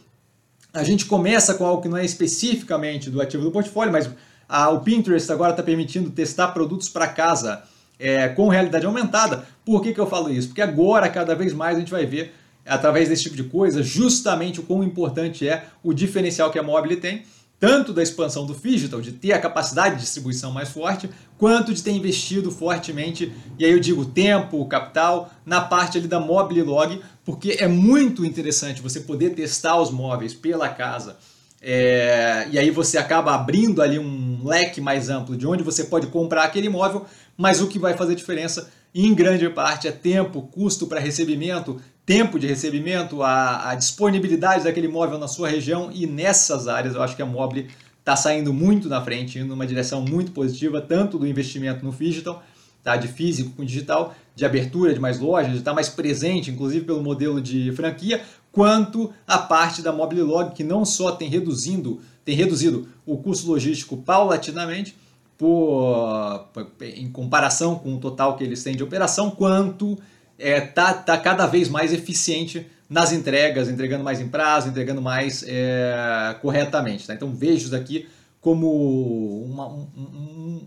a 0.73 0.81
gente 0.81 1.03
começa 1.05 1.55
com 1.55 1.65
algo 1.65 1.81
que 1.81 1.89
não 1.89 1.97
é 1.97 2.05
especificamente 2.05 3.09
do 3.09 3.21
ativo 3.21 3.43
do 3.43 3.51
portfólio, 3.51 3.91
mas 3.91 4.09
a, 4.47 4.69
o 4.69 4.79
Pinterest 4.79 5.29
agora 5.29 5.51
está 5.51 5.61
permitindo 5.61 6.09
testar 6.09 6.49
produtos 6.49 6.87
para 6.87 7.09
casa 7.09 7.63
é, 7.99 8.29
com 8.29 8.47
realidade 8.47 8.85
aumentada. 8.85 9.45
Por 9.65 9.81
que, 9.81 9.93
que 9.93 9.99
eu 9.99 10.07
falo 10.07 10.31
isso? 10.31 10.47
Porque 10.47 10.61
agora, 10.61 11.09
cada 11.09 11.35
vez 11.35 11.51
mais, 11.51 11.75
a 11.75 11.79
gente 11.81 11.91
vai 11.91 12.05
ver, 12.05 12.33
através 12.65 13.09
desse 13.09 13.23
tipo 13.23 13.35
de 13.35 13.43
coisa, 13.43 13.83
justamente 13.83 14.61
o 14.61 14.63
quão 14.63 14.81
importante 14.85 15.45
é 15.45 15.65
o 15.83 15.93
diferencial 15.93 16.49
que 16.49 16.57
a 16.57 16.63
Mobile 16.63 16.95
tem 16.95 17.25
tanto 17.59 17.93
da 17.93 18.03
expansão 18.03 18.45
do 18.45 18.53
Digital, 18.53 19.01
de 19.01 19.11
ter 19.11 19.33
a 19.33 19.39
capacidade 19.39 19.95
de 19.95 20.01
distribuição 20.01 20.51
mais 20.51 20.69
forte, 20.69 21.09
quanto 21.37 21.73
de 21.73 21.81
ter 21.81 21.91
investido 21.91 22.51
fortemente, 22.51 23.31
e 23.57 23.65
aí 23.65 23.71
eu 23.71 23.79
digo 23.79 24.05
tempo, 24.05 24.65
capital, 24.67 25.31
na 25.45 25.61
parte 25.61 25.97
ali 25.97 26.07
da 26.07 26.19
Mobile 26.19 26.61
Log, 26.63 27.01
porque 27.23 27.57
é 27.59 27.67
muito 27.67 28.25
interessante 28.25 28.81
você 28.81 28.99
poder 28.99 29.31
testar 29.31 29.79
os 29.79 29.91
móveis 29.91 30.33
pela 30.33 30.69
casa, 30.69 31.17
é, 31.61 32.47
e 32.51 32.59
aí 32.59 32.69
você 32.69 32.97
acaba 32.97 33.33
abrindo 33.33 33.81
ali 33.81 33.97
um 33.97 34.41
leque 34.43 34.79
mais 34.79 35.09
amplo 35.09 35.35
de 35.35 35.47
onde 35.47 35.63
você 35.63 35.85
pode 35.85 36.07
comprar 36.07 36.43
aquele 36.43 36.67
imóvel, 36.67 37.05
mas 37.35 37.61
o 37.61 37.67
que 37.67 37.79
vai 37.79 37.95
fazer 37.95 38.13
diferença 38.15 38.69
em 39.03 39.13
grande 39.13 39.49
parte 39.49 39.89
é 39.89 39.91
tempo, 39.91 40.43
custo 40.43 40.87
para 40.87 41.01
recebimento, 41.01 41.81
tempo 42.05 42.39
de 42.39 42.47
recebimento, 42.47 43.21
a, 43.21 43.71
a, 43.71 43.75
disponibilidade 43.75 44.63
daquele 44.63 44.87
imóvel 44.87 45.17
na 45.17 45.27
sua 45.27 45.49
região 45.49 45.89
e 45.93 46.07
nessas 46.07 46.65
áreas 46.69 46.95
eu 46.95 47.01
acho 47.03 47.13
que 47.13 47.21
a 47.21 47.25
Mobile 47.25 47.67
está 47.99 48.15
saindo 48.15 48.53
muito 48.53 48.87
na 48.87 49.01
frente, 49.01 49.37
indo 49.37 49.49
numa 49.49 49.67
direção 49.67 50.01
muito 50.01 50.31
positiva, 50.31 50.79
tanto 50.79 51.19
do 51.19 51.27
investimento 51.27 51.83
no 51.83 51.91
digital, 51.91 52.41
tá, 52.81 52.95
de 52.95 53.09
físico 53.09 53.49
com 53.57 53.65
digital, 53.65 54.15
de 54.33 54.45
abertura 54.45 54.93
de 54.93 54.99
mais 54.99 55.19
lojas, 55.19 55.51
de 55.51 55.57
estar 55.57 55.71
tá 55.71 55.75
mais 55.75 55.89
presente, 55.89 56.49
inclusive 56.49 56.85
pelo 56.85 57.03
modelo 57.03 57.41
de 57.41 57.73
franquia, 57.73 58.21
quanto 58.49 59.11
a 59.27 59.39
parte 59.39 59.81
da 59.81 59.91
Mobile 59.91 60.21
Log, 60.21 60.53
que 60.53 60.63
não 60.63 60.85
só 60.85 61.11
tem 61.11 61.27
reduzindo, 61.27 61.99
tem 62.23 62.33
reduzido 62.33 62.87
o 63.05 63.17
custo 63.17 63.47
logístico 63.47 63.97
paulatinamente, 63.97 64.95
por, 65.37 66.47
em 66.81 67.09
comparação 67.09 67.75
com 67.75 67.95
o 67.95 67.99
total 67.99 68.35
que 68.37 68.43
eles 68.43 68.63
têm 68.63 68.75
de 68.75 68.83
operação, 68.83 69.29
quanto 69.29 69.97
é, 70.39 70.61
tá, 70.61 70.93
tá 70.93 71.17
cada 71.17 71.45
vez 71.45 71.69
mais 71.69 71.93
eficiente 71.93 72.65
nas 72.89 73.11
entregas, 73.11 73.67
entregando 73.69 74.03
mais 74.03 74.19
em 74.19 74.27
prazo, 74.27 74.69
entregando 74.69 75.01
mais 75.01 75.43
é, 75.47 76.35
corretamente. 76.41 77.07
Tá? 77.07 77.13
Então 77.13 77.33
vejo 77.33 77.65
isso 77.65 77.75
aqui 77.75 78.07
como 78.39 79.43
uma, 79.43 79.67
um, 79.67 79.87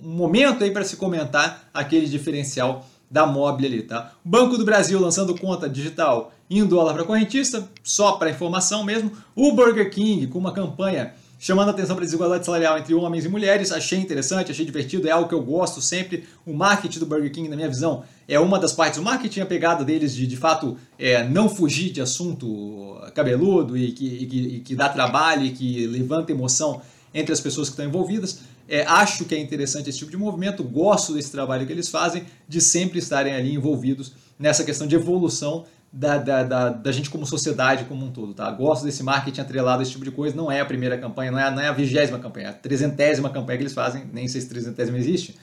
um, 0.04 0.10
momento 0.10 0.64
aí 0.64 0.70
para 0.72 0.82
se 0.82 0.96
comentar 0.96 1.68
aquele 1.72 2.08
diferencial 2.08 2.84
da 3.08 3.24
Mobile 3.24 3.68
ali. 3.68 3.82
Tá? 3.82 4.12
Banco 4.24 4.58
do 4.58 4.64
Brasil 4.64 4.98
lançando 4.98 5.38
conta 5.38 5.68
digital 5.68 6.32
em 6.50 6.64
dólar 6.64 6.94
para 6.94 7.04
correntista, 7.04 7.68
só 7.84 8.12
para 8.12 8.30
informação 8.30 8.82
mesmo. 8.82 9.12
O 9.34 9.52
Burger 9.52 9.90
King 9.90 10.26
com 10.26 10.38
uma 10.38 10.52
campanha 10.52 11.14
chamando 11.38 11.68
a 11.68 11.70
atenção 11.70 11.94
para 11.94 12.04
a 12.04 12.06
desigualdade 12.06 12.44
salarial 12.44 12.76
entre 12.76 12.92
homens 12.94 13.24
e 13.24 13.28
mulheres. 13.28 13.70
Achei 13.70 13.98
interessante, 13.98 14.50
achei 14.50 14.64
divertido, 14.64 15.06
é 15.06 15.10
algo 15.10 15.28
que 15.28 15.34
eu 15.34 15.42
gosto 15.42 15.80
sempre. 15.80 16.24
O 16.44 16.52
marketing 16.52 16.98
do 16.98 17.06
Burger 17.06 17.30
King, 17.30 17.48
na 17.48 17.56
minha 17.56 17.68
visão, 17.68 18.02
é 18.26 18.38
uma 18.40 18.58
das 18.58 18.72
partes. 18.72 18.98
O 18.98 19.02
marketing, 19.02 19.40
a 19.40 19.46
pegada 19.46 19.84
deles 19.84 20.14
de, 20.14 20.26
de 20.26 20.36
fato, 20.36 20.76
é, 20.98 21.22
não 21.22 21.48
fugir 21.48 21.90
de 21.90 22.00
assunto 22.00 23.00
cabeludo 23.14 23.76
e 23.76 23.92
que, 23.92 24.06
e 24.06 24.26
que, 24.26 24.38
e 24.38 24.60
que 24.60 24.74
dá 24.74 24.88
trabalho 24.88 25.44
e 25.44 25.50
que 25.50 25.86
levanta 25.86 26.32
emoção 26.32 26.82
entre 27.14 27.32
as 27.32 27.40
pessoas 27.40 27.68
que 27.68 27.74
estão 27.74 27.86
envolvidas. 27.86 28.40
É, 28.68 28.84
acho 28.84 29.24
que 29.24 29.34
é 29.34 29.38
interessante 29.38 29.88
esse 29.88 29.98
tipo 29.98 30.10
de 30.10 30.16
movimento, 30.16 30.62
gosto 30.62 31.14
desse 31.14 31.30
trabalho 31.30 31.66
que 31.66 31.72
eles 31.72 31.88
fazem, 31.88 32.24
de 32.46 32.60
sempre 32.60 32.98
estarem 32.98 33.34
ali 33.34 33.54
envolvidos 33.54 34.12
nessa 34.38 34.62
questão 34.62 34.86
de 34.86 34.94
evolução 34.94 35.64
da, 35.98 36.16
da, 36.16 36.42
da, 36.44 36.68
da, 36.68 36.92
gente 36.92 37.10
como 37.10 37.26
sociedade 37.26 37.84
como 37.86 38.06
um 38.06 38.12
todo, 38.12 38.32
tá? 38.32 38.48
Gosto 38.52 38.84
desse 38.84 39.02
marketing 39.02 39.40
atrelado, 39.40 39.82
esse 39.82 39.90
tipo 39.90 40.04
de 40.04 40.12
coisa. 40.12 40.36
Não 40.36 40.50
é 40.50 40.60
a 40.60 40.64
primeira 40.64 40.96
campanha, 40.96 41.32
não 41.32 41.38
é, 41.40 41.50
não 41.50 41.60
é 41.60 41.66
a 41.66 41.72
vigésima 41.72 42.20
campanha, 42.20 42.46
é 42.46 42.50
a 42.50 42.52
trezentésima 42.52 43.28
campanha 43.30 43.58
que 43.58 43.64
eles 43.64 43.74
fazem. 43.74 44.04
Nem 44.12 44.28
sei 44.28 44.40
se 44.40 44.48
trezentésima 44.48 44.96
existe, 44.96 45.36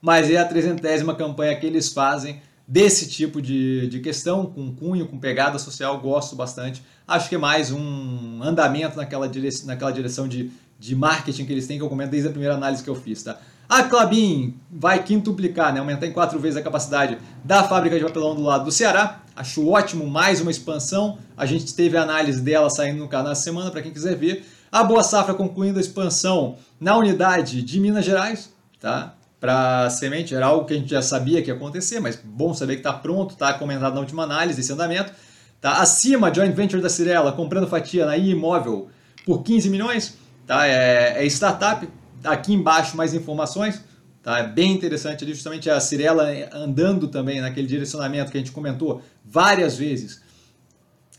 mas 0.00 0.30
é 0.30 0.38
a 0.38 0.46
trezentésima 0.46 1.14
campanha 1.14 1.54
que 1.56 1.66
eles 1.66 1.92
fazem 1.92 2.40
desse 2.66 3.06
tipo 3.06 3.42
de, 3.42 3.86
de 3.88 4.00
questão, 4.00 4.46
com 4.46 4.74
cunho, 4.74 5.06
com 5.06 5.18
pegada 5.18 5.58
social. 5.58 6.00
Gosto 6.00 6.34
bastante. 6.34 6.82
Acho 7.06 7.28
que 7.28 7.34
é 7.34 7.38
mais 7.38 7.70
um 7.70 8.42
andamento 8.42 8.96
naquela 8.96 9.28
direção, 9.28 9.66
naquela 9.66 9.90
direção 9.90 10.26
de, 10.26 10.50
de 10.78 10.96
marketing 10.96 11.44
que 11.44 11.52
eles 11.52 11.66
têm, 11.66 11.76
que 11.76 11.84
eu 11.84 11.90
comento 11.90 12.12
desde 12.12 12.28
a 12.28 12.30
primeira 12.30 12.54
análise 12.54 12.82
que 12.82 12.88
eu 12.88 12.96
fiz, 12.96 13.22
tá? 13.22 13.38
A 13.68 13.82
Clabin 13.82 14.54
vai 14.70 15.02
quintuplicar, 15.02 15.72
né, 15.72 15.80
aumentar 15.80 16.06
em 16.06 16.12
quatro 16.12 16.38
vezes 16.38 16.56
a 16.56 16.62
capacidade 16.62 17.18
da 17.44 17.64
fábrica 17.64 17.98
de 17.98 18.04
papelão 18.04 18.34
do 18.34 18.42
lado 18.42 18.64
do 18.64 18.70
Ceará. 18.70 19.20
Acho 19.34 19.68
ótimo, 19.68 20.06
mais 20.06 20.40
uma 20.40 20.50
expansão. 20.50 21.18
A 21.36 21.44
gente 21.46 21.74
teve 21.74 21.96
a 21.96 22.02
análise 22.02 22.40
dela 22.40 22.70
saindo 22.70 22.98
no 22.98 23.08
canal 23.08 23.32
essa 23.32 23.42
semana, 23.42 23.70
para 23.70 23.82
quem 23.82 23.92
quiser 23.92 24.14
ver. 24.14 24.46
A 24.70 24.84
Boa 24.84 25.02
Safra 25.02 25.34
concluindo 25.34 25.78
a 25.78 25.80
expansão 25.80 26.56
na 26.78 26.96
unidade 26.96 27.60
de 27.62 27.80
Minas 27.80 28.04
Gerais, 28.04 28.52
tá? 28.80 29.14
Para 29.40 29.90
semente, 29.90 30.34
era 30.34 30.46
algo 30.46 30.64
que 30.64 30.74
a 30.74 30.76
gente 30.76 30.90
já 30.90 31.02
sabia 31.02 31.42
que 31.42 31.50
ia 31.50 31.54
acontecer, 31.54 32.00
mas 32.00 32.16
bom 32.22 32.54
saber 32.54 32.74
que 32.74 32.80
está 32.80 32.92
pronto, 32.92 33.32
está 33.32 33.52
comentado 33.54 33.94
na 33.94 34.00
última 34.00 34.22
análise 34.22 34.60
esse 34.60 34.72
andamento. 34.72 35.12
Tá? 35.60 35.80
Acima, 35.80 36.32
joint 36.32 36.54
venture 36.54 36.80
da 36.80 36.88
Cirela, 36.88 37.32
comprando 37.32 37.66
fatia 37.66 38.06
na 38.06 38.16
imóvel 38.16 38.88
por 39.24 39.42
15 39.42 39.68
milhões. 39.68 40.16
Tá? 40.46 40.66
É, 40.66 41.22
é 41.22 41.26
startup, 41.26 41.86
Aqui 42.26 42.52
embaixo 42.52 42.96
mais 42.96 43.14
informações. 43.14 43.82
Tá? 44.22 44.40
É 44.40 44.46
bem 44.46 44.72
interessante 44.72 45.22
ali, 45.22 45.32
justamente 45.32 45.70
a 45.70 45.78
Cirela 45.78 46.28
andando 46.52 47.08
também 47.08 47.40
naquele 47.40 47.66
direcionamento 47.66 48.30
que 48.30 48.36
a 48.36 48.40
gente 48.40 48.52
comentou 48.52 49.00
várias 49.24 49.76
vezes, 49.76 50.20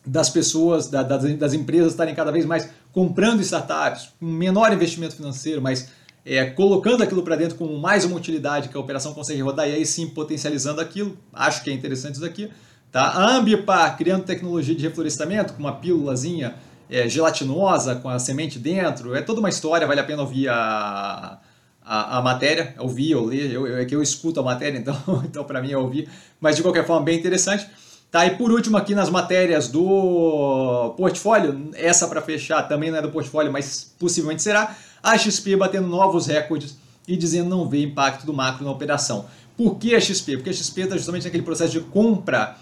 das 0.05 0.29
pessoas, 0.29 0.87
da, 0.87 1.03
das, 1.03 1.23
das, 1.37 1.53
empresas 1.53 1.91
estarem 1.91 2.15
cada 2.15 2.31
vez 2.31 2.45
mais 2.45 2.69
comprando 2.93 3.41
startups, 3.41 4.09
com 4.19 4.25
menor 4.25 4.71
investimento 4.71 5.15
financeiro, 5.15 5.61
mas 5.61 5.89
é, 6.25 6.45
colocando 6.45 7.03
aquilo 7.03 7.23
para 7.23 7.35
dentro 7.35 7.57
com 7.57 7.77
mais 7.77 8.05
uma 8.05 8.15
utilidade 8.15 8.69
que 8.69 8.77
a 8.77 8.79
operação 8.79 9.13
consegue 9.13 9.41
rodar 9.41 9.67
e 9.69 9.73
aí 9.73 9.85
sim 9.85 10.07
potencializando 10.07 10.81
aquilo. 10.81 11.17
Acho 11.31 11.63
que 11.63 11.69
é 11.69 11.73
interessante 11.73 12.15
isso 12.15 12.25
aqui. 12.25 12.49
Tá? 12.91 13.03
A 13.03 13.35
Ambipar 13.35 13.97
criando 13.97 14.23
tecnologia 14.23 14.75
de 14.75 14.83
reflorestamento 14.83 15.53
com 15.53 15.59
uma 15.59 15.73
pílulazinha 15.73 16.55
é, 16.89 17.07
gelatinosa 17.07 17.95
com 17.95 18.09
a 18.09 18.19
semente 18.19 18.59
dentro. 18.59 19.15
É 19.15 19.21
toda 19.21 19.39
uma 19.39 19.49
história, 19.49 19.87
vale 19.87 19.99
a 19.99 20.03
pena 20.03 20.21
ouvir 20.21 20.49
a, 20.49 21.39
a, 21.83 22.17
a 22.17 22.21
matéria, 22.21 22.75
ouvir 22.79 23.15
ou 23.15 23.25
ler. 23.25 23.51
Eu, 23.51 23.67
eu, 23.67 23.77
é 23.77 23.85
que 23.85 23.95
eu 23.95 24.01
escuto 24.01 24.39
a 24.39 24.43
matéria, 24.43 24.77
então, 24.79 24.95
então 25.25 25.43
para 25.43 25.61
mim 25.61 25.71
é 25.71 25.77
ouvir. 25.77 26.09
Mas 26.39 26.55
de 26.55 26.61
qualquer 26.61 26.85
forma, 26.85 27.03
bem 27.03 27.17
interessante. 27.17 27.67
Tá, 28.09 28.25
e 28.25 28.37
por 28.37 28.51
último 28.51 28.77
aqui 28.77 28.95
nas 28.95 29.09
matérias 29.09 29.67
do 29.67 30.93
portfólio, 30.95 31.69
essa 31.73 32.07
para 32.07 32.21
fechar 32.21 32.63
também 32.63 32.89
não 32.89 32.99
é 32.99 33.01
do 33.01 33.11
portfólio, 33.11 33.51
mas 33.51 33.93
possivelmente 33.99 34.41
será, 34.41 34.77
a 35.03 35.17
XP 35.17 35.57
batendo 35.57 35.87
novos 35.87 36.25
recordes 36.27 36.77
e 37.05 37.17
dizendo 37.17 37.49
não 37.49 37.67
vê 37.67 37.83
impacto 37.83 38.25
do 38.25 38.33
macro 38.33 38.63
na 38.63 38.71
operação. 38.71 39.25
Por 39.57 39.75
que 39.75 39.93
a 39.93 39.99
XP? 39.99 40.37
Porque 40.37 40.49
a 40.49 40.53
XP 40.53 40.81
está 40.81 40.95
justamente 40.95 41.25
naquele 41.25 41.43
processo 41.43 41.73
de 41.73 41.81
compra 41.81 42.55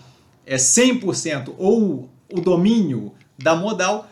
é 0.46 0.55
100% 0.55 1.53
ou 1.58 2.10
o 2.32 2.41
domínio 2.41 3.12
da 3.38 3.55
modal 3.55 4.08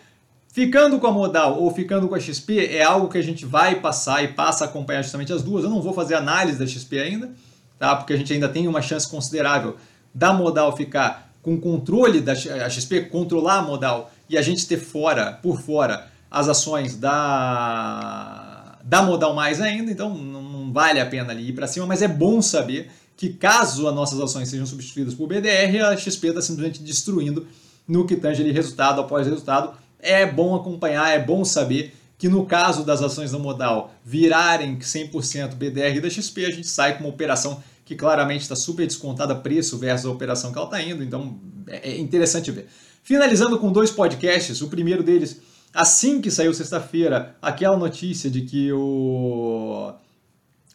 Ficando 0.54 1.00
com 1.00 1.08
a 1.08 1.12
modal 1.12 1.60
ou 1.60 1.74
ficando 1.74 2.08
com 2.08 2.14
a 2.14 2.20
XP 2.20 2.68
é 2.68 2.84
algo 2.84 3.10
que 3.10 3.18
a 3.18 3.24
gente 3.24 3.44
vai 3.44 3.82
passar 3.82 4.24
e 4.24 4.28
passa 4.28 4.64
a 4.64 4.68
acompanhar 4.68 5.02
justamente 5.02 5.34
as 5.34 5.42
duas. 5.42 5.64
Eu 5.64 5.70
não 5.72 5.82
vou 5.82 5.94
fazer 5.94 6.14
análise 6.14 6.60
da 6.60 6.68
XP 6.68 7.00
ainda, 7.00 7.32
tá? 7.80 7.96
porque 7.96 8.14
a 8.14 8.16
gente 8.16 8.32
ainda 8.32 8.48
tem 8.48 8.68
uma 8.68 8.80
chance 8.80 9.10
considerável 9.10 9.78
da 10.14 10.32
modal 10.32 10.78
ficar 10.78 11.32
com 11.42 11.60
controle 11.60 12.22
da 12.22 12.36
XP, 12.36 13.06
controlar 13.06 13.58
a 13.58 13.62
modal 13.64 14.12
e 14.30 14.38
a 14.38 14.44
gente 14.44 14.68
ter 14.68 14.78
fora, 14.78 15.34
por 15.42 15.60
fora, 15.60 16.08
as 16.30 16.48
ações 16.48 16.96
da, 16.96 18.78
dá 18.84 19.02
modal 19.02 19.34
mais 19.34 19.60
ainda, 19.60 19.90
então 19.92 20.16
não 20.16 20.72
vale 20.72 21.00
a 21.00 21.06
pena 21.08 21.32
ali 21.32 21.50
ir 21.50 21.54
para 21.54 21.66
cima, 21.66 21.88
mas 21.88 22.04
é 22.04 22.08
bom 22.08 22.44
saber 22.44 22.92
que 23.18 23.30
caso 23.30 23.88
as 23.88 23.96
nossas 23.96 24.20
ações 24.20 24.50
sejam 24.50 24.68
substituídas 24.68 25.16
por 25.16 25.28
BDR, 25.28 25.82
a 25.84 25.98
XP 25.98 26.28
está 26.28 26.44
simplesmente 26.44 26.84
destruindo 26.84 27.48
no 27.88 28.06
que 28.06 28.16
tange 28.16 28.44
ali 28.44 28.52
resultado 28.52 29.02
após 29.02 29.26
resultado. 29.26 29.82
É 30.04 30.26
bom 30.26 30.56
acompanhar, 30.56 31.10
é 31.10 31.20
bom 31.20 31.44
saber 31.44 31.96
que 32.18 32.30
no 32.30 32.46
caso 32.46 32.86
das 32.86 33.02
ações 33.02 33.32
da 33.32 33.40
modal 33.40 33.94
virarem 34.04 34.78
100% 34.78 35.56
BDR 35.56 36.00
da 36.00 36.10
XP, 36.10 36.46
a 36.46 36.52
gente 36.52 36.68
sai 36.68 36.98
com 36.98 37.06
uma 37.06 37.10
operação 37.10 37.64
que 37.84 37.96
claramente 37.96 38.42
está 38.42 38.56
super 38.56 38.86
descontada 38.86 39.36
preço 39.36 39.78
versus 39.78 40.06
a 40.06 40.12
operação 40.12 40.52
que 40.52 40.58
ela 40.58 40.68
está 40.68 40.82
indo, 40.82 41.04
então 41.04 41.38
é, 41.68 41.92
é 41.92 42.00
interessante 42.00 42.52
ver. 42.52 42.68
Finalizando 43.04 43.60
com 43.60 43.72
dois 43.72 43.92
podcasts, 43.92 44.62
o 44.62 44.70
primeiro 44.70 45.04
deles, 45.04 45.42
assim 45.74 46.22
que 46.22 46.32
saiu 46.32 46.54
sexta-feira, 46.54 47.36
aquela 47.42 47.76
notícia 47.76 48.30
de 48.30 48.42
que 48.42 48.72
o 48.72 49.94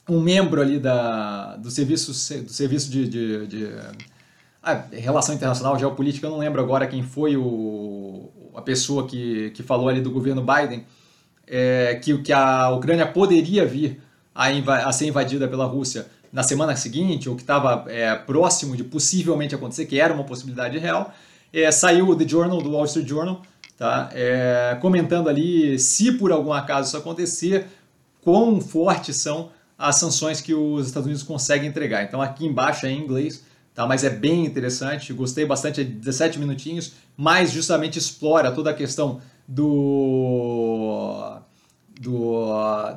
um 0.08 0.20
membro 0.20 0.60
ali 0.60 0.78
da, 0.78 1.56
do 1.56 1.70
serviço, 1.70 2.12
do 2.42 2.50
serviço 2.50 2.90
de, 2.90 3.08
de, 3.08 3.46
de 3.46 3.68
ah, 4.62 4.84
relação 4.90 5.34
internacional, 5.34 5.78
geopolítica, 5.78 6.26
eu 6.26 6.30
não 6.30 6.38
lembro 6.38 6.60
agora 6.60 6.86
quem 6.86 7.02
foi 7.02 7.36
o, 7.36 8.30
a 8.58 8.62
pessoa 8.62 9.06
que, 9.06 9.50
que 9.50 9.62
falou 9.62 9.88
ali 9.88 10.00
do 10.00 10.10
governo 10.10 10.42
Biden, 10.42 10.84
é, 11.46 11.94
que, 12.02 12.18
que 12.18 12.32
a 12.32 12.70
Ucrânia 12.70 13.06
poderia 13.06 13.64
vir 13.64 14.00
a, 14.34 14.48
a 14.48 14.92
ser 14.92 15.06
invadida 15.06 15.46
pela 15.46 15.64
Rússia 15.64 16.06
na 16.32 16.42
semana 16.42 16.74
seguinte, 16.74 17.28
ou 17.28 17.36
que 17.36 17.42
estava 17.42 17.84
é, 17.86 18.12
próximo 18.16 18.76
de 18.76 18.82
possivelmente 18.82 19.54
acontecer, 19.54 19.86
que 19.86 20.00
era 20.00 20.12
uma 20.12 20.24
possibilidade 20.24 20.76
real, 20.76 21.14
é, 21.52 21.70
saiu 21.70 22.08
o 22.08 22.16
The 22.16 22.26
Journal, 22.26 22.60
do 22.60 22.72
Wall 22.72 22.84
Street 22.84 23.06
Journal, 23.06 23.42
tá, 23.78 24.10
é, 24.12 24.76
comentando 24.80 25.28
ali 25.28 25.78
se 25.78 26.10
por 26.10 26.32
algum 26.32 26.52
acaso 26.52 26.88
isso 26.88 26.96
acontecer, 26.96 27.66
quão 28.22 28.60
fortes 28.60 29.16
são 29.16 29.50
as 29.78 29.96
sanções 29.96 30.40
que 30.40 30.52
os 30.52 30.88
Estados 30.88 31.06
Unidos 31.06 31.22
conseguem 31.22 31.68
entregar. 31.68 32.02
Então 32.02 32.20
aqui 32.20 32.44
embaixo 32.44 32.86
é 32.86 32.90
em 32.90 32.98
inglês, 32.98 33.44
tá, 33.78 33.86
mas 33.86 34.02
é 34.02 34.10
bem 34.10 34.44
interessante, 34.44 35.12
gostei 35.12 35.46
bastante, 35.46 35.82
é 35.82 35.84
17 35.84 36.40
minutinhos, 36.40 36.94
mas 37.16 37.52
justamente 37.52 37.96
explora 37.96 38.50
toda 38.50 38.70
a 38.70 38.74
questão 38.74 39.20
do 39.46 41.38
do, 42.00 42.44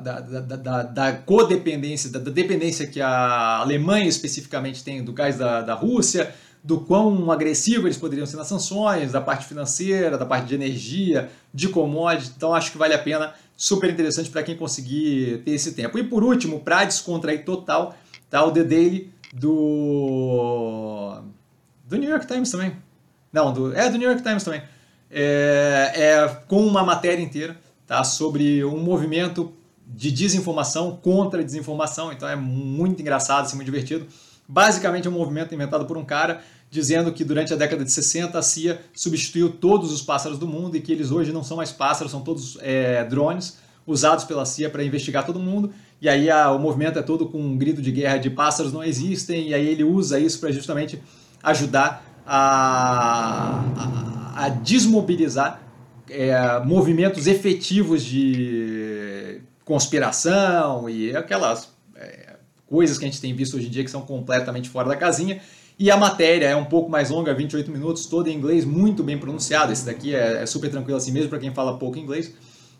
da, 0.02 0.20
da, 0.20 0.56
da, 0.56 0.82
da 0.82 1.12
codependência, 1.12 2.10
da, 2.10 2.18
dependência 2.18 2.84
que 2.88 3.00
a 3.00 3.58
Alemanha 3.58 4.08
especificamente 4.08 4.82
tem 4.82 5.04
do 5.04 5.12
gás 5.12 5.38
da, 5.38 5.60
da 5.60 5.74
Rússia, 5.74 6.34
do 6.64 6.80
quão 6.80 7.30
agressivo 7.30 7.86
eles 7.86 7.96
poderiam 7.96 8.26
ser 8.26 8.36
nas 8.36 8.48
sanções, 8.48 9.12
da 9.12 9.20
parte 9.20 9.46
financeira, 9.46 10.18
da 10.18 10.26
parte 10.26 10.48
de 10.48 10.56
energia, 10.56 11.30
de 11.54 11.68
commodities. 11.68 12.32
Então 12.36 12.52
acho 12.52 12.72
que 12.72 12.78
vale 12.78 12.94
a 12.94 12.98
pena, 12.98 13.34
super 13.56 13.88
interessante 13.88 14.30
para 14.30 14.42
quem 14.42 14.56
conseguir 14.56 15.42
ter 15.44 15.52
esse 15.52 15.74
tempo. 15.74 15.96
E 15.96 16.02
por 16.02 16.24
último, 16.24 16.58
para 16.58 16.84
descontrair 16.84 17.44
total, 17.44 17.96
tá 18.28 18.44
o 18.44 18.50
The 18.50 18.64
Daily 18.64 19.12
do 19.32 21.22
do 21.86 21.96
New 21.96 22.10
York 22.10 22.26
Times 22.26 22.50
também. 22.50 22.76
Não, 23.32 23.52
do, 23.52 23.74
é 23.74 23.88
do 23.88 23.96
New 23.96 24.08
York 24.08 24.22
Times 24.22 24.44
também. 24.44 24.62
É, 25.10 25.92
é 25.94 26.28
com 26.46 26.66
uma 26.66 26.82
matéria 26.82 27.22
inteira 27.22 27.56
tá? 27.86 28.04
sobre 28.04 28.64
um 28.64 28.78
movimento 28.78 29.52
de 29.86 30.10
desinformação 30.10 30.96
contra 30.96 31.44
desinformação, 31.44 32.12
então 32.12 32.28
é 32.28 32.36
muito 32.36 33.00
engraçado, 33.00 33.44
assim, 33.44 33.56
muito 33.56 33.66
divertido. 33.66 34.06
Basicamente 34.48 35.06
é 35.06 35.10
um 35.10 35.14
movimento 35.14 35.54
inventado 35.54 35.84
por 35.84 35.96
um 35.96 36.04
cara 36.04 36.42
dizendo 36.70 37.12
que 37.12 37.24
durante 37.24 37.52
a 37.52 37.56
década 37.56 37.84
de 37.84 37.92
60 37.92 38.38
a 38.38 38.42
CIA 38.42 38.80
substituiu 38.94 39.50
todos 39.50 39.92
os 39.92 40.00
pássaros 40.00 40.38
do 40.38 40.46
mundo 40.46 40.74
e 40.76 40.80
que 40.80 40.90
eles 40.90 41.10
hoje 41.10 41.30
não 41.30 41.44
são 41.44 41.58
mais 41.58 41.70
pássaros, 41.70 42.10
são 42.10 42.22
todos 42.22 42.56
é, 42.60 43.04
drones 43.04 43.58
usados 43.86 44.24
pela 44.24 44.44
CIA 44.44 44.70
para 44.70 44.84
investigar 44.84 45.24
todo 45.24 45.38
mundo. 45.38 45.72
E 46.00 46.08
aí 46.08 46.30
a, 46.30 46.50
o 46.52 46.58
movimento 46.58 46.98
é 46.98 47.02
todo 47.02 47.28
com 47.28 47.38
um 47.38 47.56
grito 47.56 47.80
de 47.80 47.90
guerra 47.90 48.18
de 48.18 48.30
pássaros 48.30 48.72
não 48.72 48.82
existem, 48.82 49.48
e 49.48 49.54
aí 49.54 49.66
ele 49.66 49.84
usa 49.84 50.18
isso 50.18 50.40
para 50.40 50.50
justamente 50.50 51.00
ajudar 51.42 52.04
a, 52.26 53.64
a, 53.76 54.44
a 54.44 54.48
desmobilizar 54.48 55.60
é, 56.10 56.60
movimentos 56.64 57.26
efetivos 57.26 58.04
de 58.04 59.40
conspiração 59.64 60.88
e 60.88 61.14
aquelas 61.16 61.72
é, 61.96 62.36
coisas 62.66 62.98
que 62.98 63.04
a 63.04 63.08
gente 63.08 63.20
tem 63.20 63.34
visto 63.34 63.56
hoje 63.56 63.66
em 63.66 63.70
dia 63.70 63.84
que 63.84 63.90
são 63.90 64.02
completamente 64.02 64.68
fora 64.68 64.88
da 64.88 64.96
casinha. 64.96 65.40
E 65.78 65.90
a 65.90 65.96
matéria 65.96 66.46
é 66.46 66.54
um 66.54 66.64
pouco 66.64 66.90
mais 66.90 67.10
longa, 67.10 67.34
28 67.34 67.70
minutos, 67.70 68.06
toda 68.06 68.30
em 68.30 68.36
inglês, 68.36 68.64
muito 68.64 69.02
bem 69.02 69.18
pronunciado. 69.18 69.72
Esse 69.72 69.86
daqui 69.86 70.14
é, 70.14 70.42
é 70.42 70.46
super 70.46 70.70
tranquilo 70.70 70.96
assim 70.96 71.10
mesmo 71.12 71.28
para 71.28 71.38
quem 71.38 71.52
fala 71.52 71.78
pouco 71.78 71.98
inglês. 71.98 72.32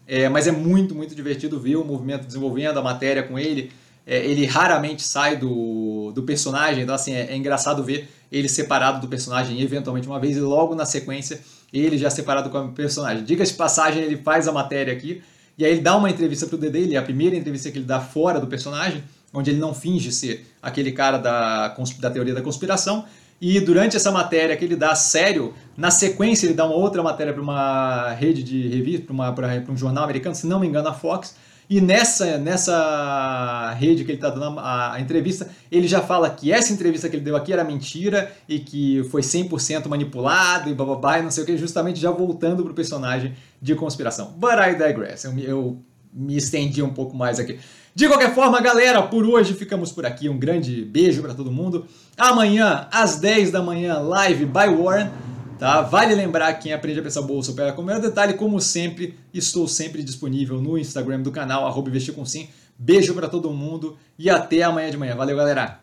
É, 0.07 0.29
mas 0.29 0.47
é 0.47 0.53
muito, 0.53 0.95
muito 0.95 1.15
divertido 1.15 1.59
ver 1.61 1.77
o 1.77 1.85
movimento 1.85 2.27
desenvolvendo, 2.27 2.79
a 2.79 2.83
matéria 2.83 3.23
com 3.23 3.39
ele. 3.39 3.73
É, 4.07 4.25
ele 4.27 4.45
raramente 4.45 5.03
sai 5.03 5.37
do, 5.37 6.11
do 6.13 6.25
personagem, 6.25 6.83
então 6.83 6.95
assim, 6.95 7.13
é, 7.13 7.33
é 7.33 7.37
engraçado 7.37 7.85
ver 7.85 8.09
ele 8.33 8.49
separado 8.49 9.01
do 9.01 9.07
personagem 9.07 9.61
eventualmente 9.61 10.09
uma 10.09 10.19
vez 10.19 10.37
e 10.37 10.41
logo 10.41 10.75
na 10.75 10.85
sequência 10.85 11.41
ele 11.73 11.97
já 11.97 12.11
separado 12.11 12.51
com 12.51 12.59
o 12.67 12.73
personagem. 12.73 13.25
Diga-se 13.25 13.53
de 13.53 13.59
passagem, 13.59 14.03
ele 14.03 14.17
faz 14.17 14.47
a 14.47 14.53
matéria 14.53 14.93
aqui, 14.93 15.23
e 15.57 15.65
aí 15.65 15.73
ele 15.73 15.81
dá 15.81 15.97
uma 15.97 16.11
entrevista 16.11 16.47
pro 16.47 16.59
Dedê, 16.59 16.81
ele 16.81 16.95
é 16.95 16.99
a 16.99 17.03
primeira 17.03 17.37
entrevista 17.37 17.71
que 17.71 17.79
ele 17.79 17.87
dá 17.87 18.01
fora 18.01 18.41
do 18.41 18.47
personagem, 18.47 19.03
onde 19.33 19.51
ele 19.51 19.59
não 19.59 19.73
finge 19.73 20.13
ser 20.13 20.47
aquele 20.61 20.93
cara 20.93 21.17
da, 21.17 21.75
da 21.99 22.11
teoria 22.11 22.35
da 22.35 22.43
conspiração, 22.43 23.05
e 23.43 23.59
durante 23.59 23.97
essa 23.97 24.13
matéria 24.13 24.57
que 24.57 24.65
ele 24.65 24.77
dá 24.77 24.95
sério, 24.95 25.53
na 25.77 25.91
sequência 25.91 26.47
ele 26.47 26.55
dá 26.55 26.65
uma 26.65 26.77
outra 26.77 27.03
matéria 27.03 27.33
para 27.33 27.43
uma 27.43 28.13
rede 28.13 28.41
de 28.41 28.69
revista, 28.69 29.13
para 29.35 29.65
um 29.69 29.77
jornal 29.77 30.05
americano, 30.05 30.33
se 30.33 30.47
não 30.47 30.61
me 30.61 30.69
engano 30.69 30.87
a 30.87 30.95
Fox, 30.95 31.35
e 31.69 31.81
nessa, 31.81 32.39
nessa 32.39 33.75
rede 33.81 34.05
que 34.05 34.13
ele 34.13 34.19
está 34.19 34.31
dando 34.31 34.61
a, 34.61 34.93
a, 34.93 35.01
entrevista, 35.01 35.51
ele 35.73 35.89
já 35.89 36.01
fala 36.01 36.31
que 36.31 36.53
essa 36.53 36.73
entrevista 36.73 37.09
que 37.09 37.17
ele 37.17 37.25
deu 37.25 37.35
aqui 37.35 37.53
era 37.53 37.65
mentira 37.65 38.31
e 38.49 38.61
que 38.61 39.03
foi 39.11 39.23
100% 39.23 39.89
manipulado 39.89 40.71
e 40.71 40.75
bababá 40.75 41.19
e 41.19 41.23
não 41.23 41.31
sei 41.33 41.43
o 41.43 41.47
que, 41.47 41.57
justamente 41.57 41.99
já 41.99 42.13
voltando 42.13 42.63
para 42.63 42.71
o 42.71 42.75
personagem 42.75 43.35
de 43.61 43.75
conspiração. 43.75 44.35
But 44.37 44.53
I 44.53 44.77
digress. 44.77 45.25
Eu, 45.25 45.37
eu 45.39 45.83
me 46.13 46.37
estendi 46.37 46.81
um 46.81 46.93
pouco 46.93 47.17
mais 47.17 47.41
aqui. 47.41 47.59
De 47.95 48.09
qualquer 48.09 48.35
forma, 48.35 48.59
galera, 48.61 49.03
por 49.03 49.25
hoje 49.27 49.53
ficamos 49.53 49.93
por 49.93 50.07
aqui. 50.07 50.29
Um 50.29 50.39
grande 50.39 50.83
beijo 50.83 51.21
para 51.21 51.35
todo 51.35 51.53
mundo. 51.53 51.87
Amanhã, 52.17 52.89
às 52.91 53.17
10 53.17 53.51
da 53.51 53.63
manhã, 53.63 53.99
live 53.99 54.47
by 54.47 54.69
Warren. 54.69 55.11
Tá? 55.59 55.83
Vale 55.83 56.15
lembrar 56.15 56.55
que 56.55 56.63
quem 56.63 56.73
aprende 56.73 57.01
a 57.01 57.03
pensar 57.03 57.21
bolsa 57.21 57.53
opera 57.53 57.73
com 57.73 57.83
o 57.83 57.85
maior 57.85 58.01
detalhe, 58.01 58.35
como 58.35 58.61
sempre, 58.61 59.15
estou 59.33 59.69
sempre 59.69 60.03
disponível 60.03 60.61
no 60.61 60.79
Instagram 60.79 61.21
do 61.21 61.31
canal, 61.31 61.67
arroba 61.67 61.91
investir 61.91 62.15
com 62.15 62.25
sim. 62.25 62.49
Beijo 62.79 63.15
para 63.15 63.29
todo 63.29 63.51
mundo 63.51 63.97
e 64.19 64.31
até 64.31 64.63
amanhã 64.63 64.91
de 64.91 64.97
manhã. 64.97 65.15
Valeu, 65.15 65.37
galera! 65.37 65.82